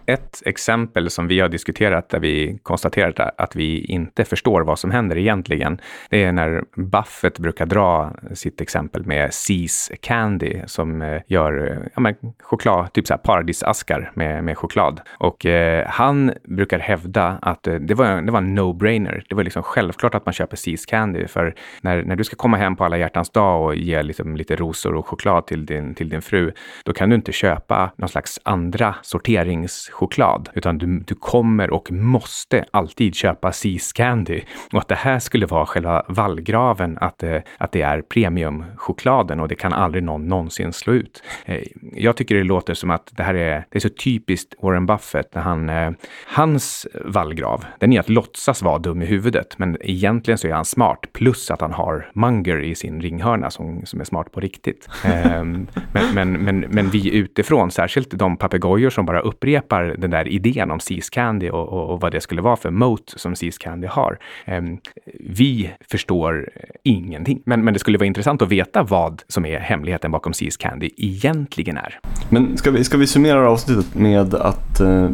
ett 0.09 0.41
exempel 0.45 1.09
som 1.09 1.27
vi 1.27 1.39
har 1.39 1.49
diskuterat 1.49 2.09
där 2.09 2.19
vi 2.19 2.59
konstaterat 2.63 3.19
att 3.19 3.55
vi 3.55 3.85
inte 3.85 4.25
förstår 4.25 4.61
vad 4.61 4.79
som 4.79 4.91
händer 4.91 5.17
egentligen. 5.17 5.81
Det 6.09 6.23
är 6.23 6.31
när 6.31 6.63
Buffett 6.75 7.39
brukar 7.39 7.65
dra 7.65 8.13
sitt 8.33 8.61
exempel 8.61 9.05
med 9.05 9.33
Seas 9.33 9.91
Candy 10.01 10.61
som 10.65 11.01
eh, 11.01 11.21
gör 11.27 11.71
eh, 11.71 11.77
ja, 11.95 12.01
men, 12.01 12.15
choklad, 12.43 12.93
typ 12.93 13.07
så 13.07 13.13
här 13.13 13.17
paradisaskar 13.17 14.11
med, 14.13 14.43
med 14.43 14.57
choklad. 14.57 15.01
Och 15.17 15.45
eh, 15.45 15.87
han 15.87 16.31
brukar 16.43 16.79
hävda 16.79 17.39
att 17.41 17.67
eh, 17.67 17.75
det 17.75 17.93
var, 17.93 18.21
det 18.21 18.31
var 18.31 18.39
en 18.39 18.59
no-brainer. 18.59 19.23
Det 19.29 19.35
var 19.35 19.43
liksom 19.43 19.63
självklart 19.63 20.15
att 20.15 20.25
man 20.25 20.33
köper 20.33 20.57
Seas 20.57 20.85
Candy 20.85 21.27
för 21.27 21.55
när, 21.81 22.03
när 22.03 22.15
du 22.15 22.23
ska 22.23 22.35
komma 22.35 22.57
hem 22.57 22.75
på 22.75 22.85
alla 22.85 22.97
hjärtans 22.97 23.29
dag 23.29 23.63
och 23.63 23.75
ge 23.75 24.03
liksom, 24.03 24.35
lite 24.35 24.55
rosor 24.55 24.95
och 24.95 25.07
choklad 25.07 25.47
till 25.47 25.65
din, 25.65 25.95
till 25.95 26.09
din 26.09 26.21
fru, 26.21 26.51
då 26.85 26.93
kan 26.93 27.09
du 27.09 27.15
inte 27.15 27.31
köpa 27.31 27.91
någon 27.95 28.09
slags 28.09 28.39
andra 28.43 28.95
sorterings 29.01 29.89
choklad, 29.99 30.49
utan 30.53 30.77
du, 30.77 30.99
du 30.99 31.15
kommer 31.15 31.69
och 31.69 31.91
måste 31.91 32.65
alltid 32.71 33.15
köpa 33.15 33.51
Seas 33.51 33.93
Candy. 33.93 34.41
Och 34.73 34.79
att 34.79 34.87
det 34.87 34.95
här 34.95 35.19
skulle 35.19 35.45
vara 35.45 35.65
själva 35.65 36.05
vallgraven, 36.07 36.97
att, 37.01 37.23
eh, 37.23 37.37
att 37.57 37.71
det 37.71 37.81
är 37.81 38.01
premiumchokladen 38.01 39.39
och 39.39 39.47
det 39.47 39.55
kan 39.55 39.73
aldrig 39.73 40.03
någon 40.03 40.27
någonsin 40.27 40.73
slå 40.73 40.93
ut. 40.93 41.23
Eh, 41.45 41.63
jag 41.93 42.15
tycker 42.15 42.35
det 42.35 42.43
låter 42.43 42.73
som 42.73 42.89
att 42.89 43.11
det 43.11 43.23
här 43.23 43.33
är, 43.33 43.65
det 43.69 43.77
är 43.77 43.79
så 43.79 43.89
typiskt 43.89 44.53
Warren 44.61 44.85
Buffett 44.85 45.35
när 45.35 45.41
han, 45.41 45.69
eh, 45.69 45.91
hans 46.25 46.87
vallgrav, 47.05 47.65
den 47.79 47.93
är 47.93 47.99
att 47.99 48.09
låtsas 48.09 48.61
vara 48.61 48.79
dum 48.79 49.01
i 49.01 49.05
huvudet, 49.05 49.57
men 49.57 49.77
egentligen 49.81 50.37
så 50.37 50.47
är 50.47 50.53
han 50.53 50.65
smart, 50.65 50.99
plus 51.13 51.51
att 51.51 51.61
han 51.61 51.73
har 51.73 52.11
Munger 52.13 52.63
i 52.63 52.75
sin 52.75 53.01
ringhörna 53.01 53.49
som, 53.49 53.85
som 53.85 54.01
är 54.01 54.05
smart 54.05 54.31
på 54.31 54.39
riktigt. 54.39 54.89
men, 55.03 55.67
men, 56.13 56.31
men, 56.31 56.59
men 56.59 56.89
vi 56.89 57.15
utifrån, 57.15 57.71
särskilt 57.71 58.11
de 58.11 58.37
papegojor 58.37 58.89
som 58.89 59.05
bara 59.05 59.19
upprepar 59.19 59.88
den 59.97 60.11
där 60.11 60.27
idén 60.27 60.71
om 60.71 60.79
Seas 60.79 61.09
Candy 61.09 61.49
och, 61.49 61.69
och, 61.69 61.89
och, 61.89 62.01
vad 62.01 62.11
det 62.11 62.21
skulle 62.21 62.41
vara 62.41 62.55
för 62.55 62.71
moat 62.71 63.13
som 63.15 63.35
Seas 63.35 63.57
Candy 63.57 63.87
har. 63.87 64.19
Ehm, 64.45 64.77
vi 65.19 65.71
förstår 65.89 66.49
ingenting, 66.83 67.41
men, 67.45 67.63
men 67.63 67.73
det 67.73 67.79
skulle 67.79 67.97
vara 67.97 68.07
intressant 68.07 68.41
att 68.41 68.49
veta 68.49 68.83
vad 68.83 69.21
som 69.27 69.45
är 69.45 69.59
hemligheten 69.59 70.11
bakom 70.11 70.33
Seas 70.33 70.57
Candy 70.57 70.89
egentligen 70.97 71.77
är. 71.77 71.99
Men 72.29 72.57
ska 72.57 72.71
vi, 72.71 72.83
ska 72.83 72.97
vi 72.97 73.07
summera 73.07 73.49
avsnittet 73.49 73.95
med 73.95 74.33
att 74.33 74.79
eh, 74.79 75.09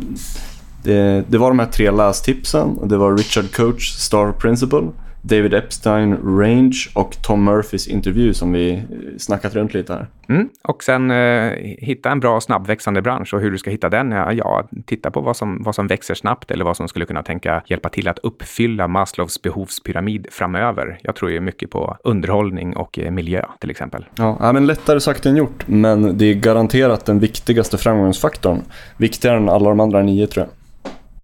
det, 0.83 1.23
det 1.27 1.37
var 1.37 1.49
de 1.49 1.59
här 1.59 1.65
tre 1.65 1.91
lästipsen. 1.91 2.87
Det 2.87 2.97
var 2.97 3.17
Richard 3.17 3.51
Coach 3.55 3.91
Star 3.91 4.31
Principle. 4.31 4.87
David 5.27 5.53
Epstein 5.53 6.17
Range 6.39 6.77
och 6.93 7.21
Tom 7.21 7.43
Murphys 7.43 7.87
intervju 7.87 8.33
som 8.33 8.51
vi 8.51 8.73
eh, 8.73 8.81
snackat 9.17 9.55
runt 9.55 9.73
lite 9.73 9.93
här. 9.93 10.07
Mm. 10.29 10.49
Och 10.63 10.83
sen 10.83 11.11
eh, 11.11 11.51
hitta 11.61 12.11
en 12.11 12.19
bra 12.19 12.41
snabbväxande 12.41 13.01
bransch 13.01 13.33
och 13.33 13.41
hur 13.41 13.51
du 13.51 13.57
ska 13.57 13.69
hitta 13.69 13.89
den. 13.89 14.11
Ja, 14.11 14.33
ja, 14.33 14.67
titta 14.85 15.11
på 15.11 15.21
vad 15.21 15.37
som, 15.37 15.63
vad 15.63 15.75
som 15.75 15.87
växer 15.87 16.13
snabbt 16.13 16.51
eller 16.51 16.65
vad 16.65 16.77
som 16.77 16.87
skulle 16.87 17.05
kunna 17.05 17.23
tänka 17.23 17.63
hjälpa 17.65 17.89
till 17.89 18.07
att 18.07 18.19
uppfylla 18.19 18.87
Maslows 18.87 19.41
behovspyramid 19.41 20.27
framöver. 20.31 20.99
Jag 21.01 21.15
tror 21.15 21.31
ju 21.31 21.39
mycket 21.39 21.69
på 21.69 21.97
underhållning 22.03 22.75
och 22.75 22.99
eh, 22.99 23.11
miljö 23.11 23.45
till 23.59 23.69
exempel. 23.69 24.05
Ja, 24.15 24.51
men 24.53 24.67
lättare 24.67 24.99
sagt 24.99 25.25
än 25.25 25.35
gjort, 25.35 25.67
men 25.67 26.17
det 26.17 26.25
är 26.25 26.33
garanterat 26.33 27.05
den 27.05 27.19
viktigaste 27.19 27.77
framgångsfaktorn. 27.77 28.61
Viktigare 28.97 29.37
än 29.37 29.49
alla 29.49 29.69
de 29.69 29.79
andra 29.79 30.01
nio 30.01 30.27
tror 30.27 30.45
jag. 30.45 30.64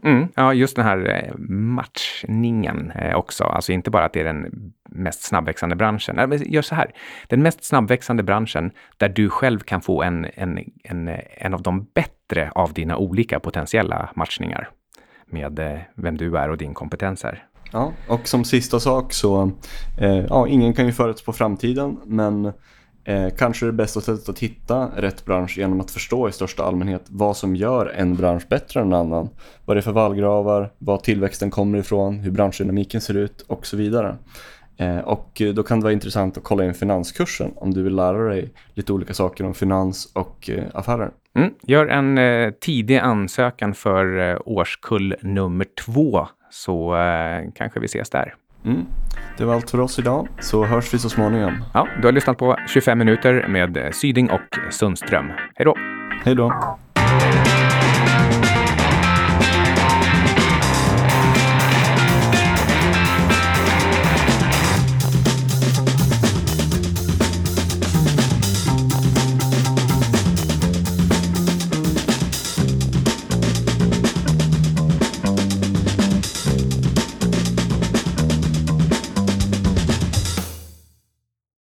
Mm, 0.04 0.28
ja, 0.36 0.54
just 0.54 0.76
den 0.76 0.86
här 0.86 1.10
eh, 1.10 1.38
matchningen 1.50 2.92
eh, 2.92 3.16
också. 3.16 3.44
Alltså 3.44 3.72
inte 3.72 3.92
bara 3.92 4.06
att 4.06 4.14
det 4.14 4.20
är 4.20 4.24
den 4.24 4.72
mest 4.90 5.24
snabbväxande 5.24 5.76
branschen. 5.76 6.40
Gör 6.46 6.62
så 6.62 6.76
här. 6.76 6.92
Den 7.28 7.42
mest 7.42 7.64
snabbväxande 7.64 8.24
branschen 8.24 8.72
där 8.98 9.10
du 9.10 9.30
själv 9.30 9.60
kan 9.60 9.82
få 9.82 10.04
en, 10.04 10.28
en, 10.34 10.60
en, 10.84 11.10
en 11.38 11.54
av 11.54 11.62
de 11.62 11.88
bättre 11.94 12.52
av 12.56 12.74
dina 12.74 12.98
olika 12.98 13.40
potentiella 13.40 14.10
matchningar 14.16 14.70
med 15.26 15.60
eh, 15.60 15.80
vem 15.96 16.18
du 16.18 16.38
är 16.38 16.50
och 16.50 16.58
din 16.58 16.74
kompetens 16.74 17.26
är. 17.26 17.46
Ja, 17.72 17.94
och 18.08 18.28
som 18.28 18.44
sista 18.44 18.80
sak 18.80 19.14
så, 19.14 19.52
eh, 19.98 20.26
ja, 20.30 20.48
ingen 20.48 20.74
kan 20.74 20.86
ju 20.86 20.92
förutspå 20.92 21.34
framtiden, 21.34 21.98
men 22.06 22.54
Eh, 23.04 23.30
kanske 23.38 23.66
det 23.66 23.72
bästa 23.72 24.02
sättet 24.02 24.30
att 24.30 24.40
hitta 24.40 24.92
rätt 24.96 25.26
bransch 25.26 25.58
genom 25.58 25.82
att 25.82 25.92
förstå 25.92 26.30
i 26.30 26.32
största 26.32 26.64
allmänhet 26.64 27.02
vad 27.08 27.38
som 27.38 27.56
gör 27.56 27.86
en 27.86 28.16
bransch 28.16 28.48
bättre 28.50 28.80
än 28.80 28.88
en 28.88 28.94
annan. 28.94 29.30
Vad 29.66 29.76
det 29.76 29.80
är 29.80 29.82
för 29.82 29.92
vallgravar, 29.92 30.72
var 30.78 30.98
tillväxten 30.98 31.52
kommer 31.52 31.78
ifrån, 31.78 32.20
hur 32.20 32.32
branschdynamiken 32.32 33.02
ser 33.02 33.18
ut 33.18 33.42
och 33.42 33.66
så 33.66 33.78
vidare. 33.78 34.16
Eh, 34.78 34.98
och 34.98 35.42
då 35.56 35.64
kan 35.64 35.80
det 35.80 35.84
vara 35.84 35.94
intressant 35.94 36.38
att 36.38 36.44
kolla 36.44 36.66
in 36.66 36.74
finanskursen 36.74 37.52
om 37.56 37.74
du 37.74 37.84
vill 37.84 37.96
lära 37.96 38.30
dig 38.30 38.54
lite 38.74 38.94
olika 38.94 39.14
saker 39.14 39.46
om 39.46 39.54
finans 39.54 40.12
och 40.14 40.50
eh, 40.50 40.64
affärer. 40.74 41.12
Mm, 41.36 41.54
gör 41.62 41.88
en 41.88 42.18
eh, 42.18 42.52
tidig 42.52 42.98
ansökan 42.98 43.74
för 43.74 44.32
eh, 44.32 44.38
årskull 44.46 45.16
nummer 45.22 45.66
två 45.86 46.28
så 46.50 46.96
eh, 46.96 47.52
kanske 47.56 47.80
vi 47.80 47.86
ses 47.86 48.10
där. 48.10 48.34
Mm. 48.66 48.86
Det 49.38 49.46
var 49.46 49.54
allt 49.54 49.70
för 49.70 49.80
oss 49.80 50.00
idag, 50.00 50.28
så 50.40 50.66
hörs 50.66 50.94
vi 50.94 51.00
så 51.00 51.10
småningom. 51.10 51.64
Ja, 51.74 51.88
du 52.02 52.08
har 52.08 52.12
lyssnat 52.12 52.38
på 52.38 52.56
25 52.68 52.98
minuter 52.98 53.48
med 53.48 53.96
Syding 53.96 54.30
och 54.30 54.74
Sundström. 54.74 55.32
Hej 55.56 55.66
då! 55.66 55.76
Hej 56.24 56.36
då! 56.36 56.78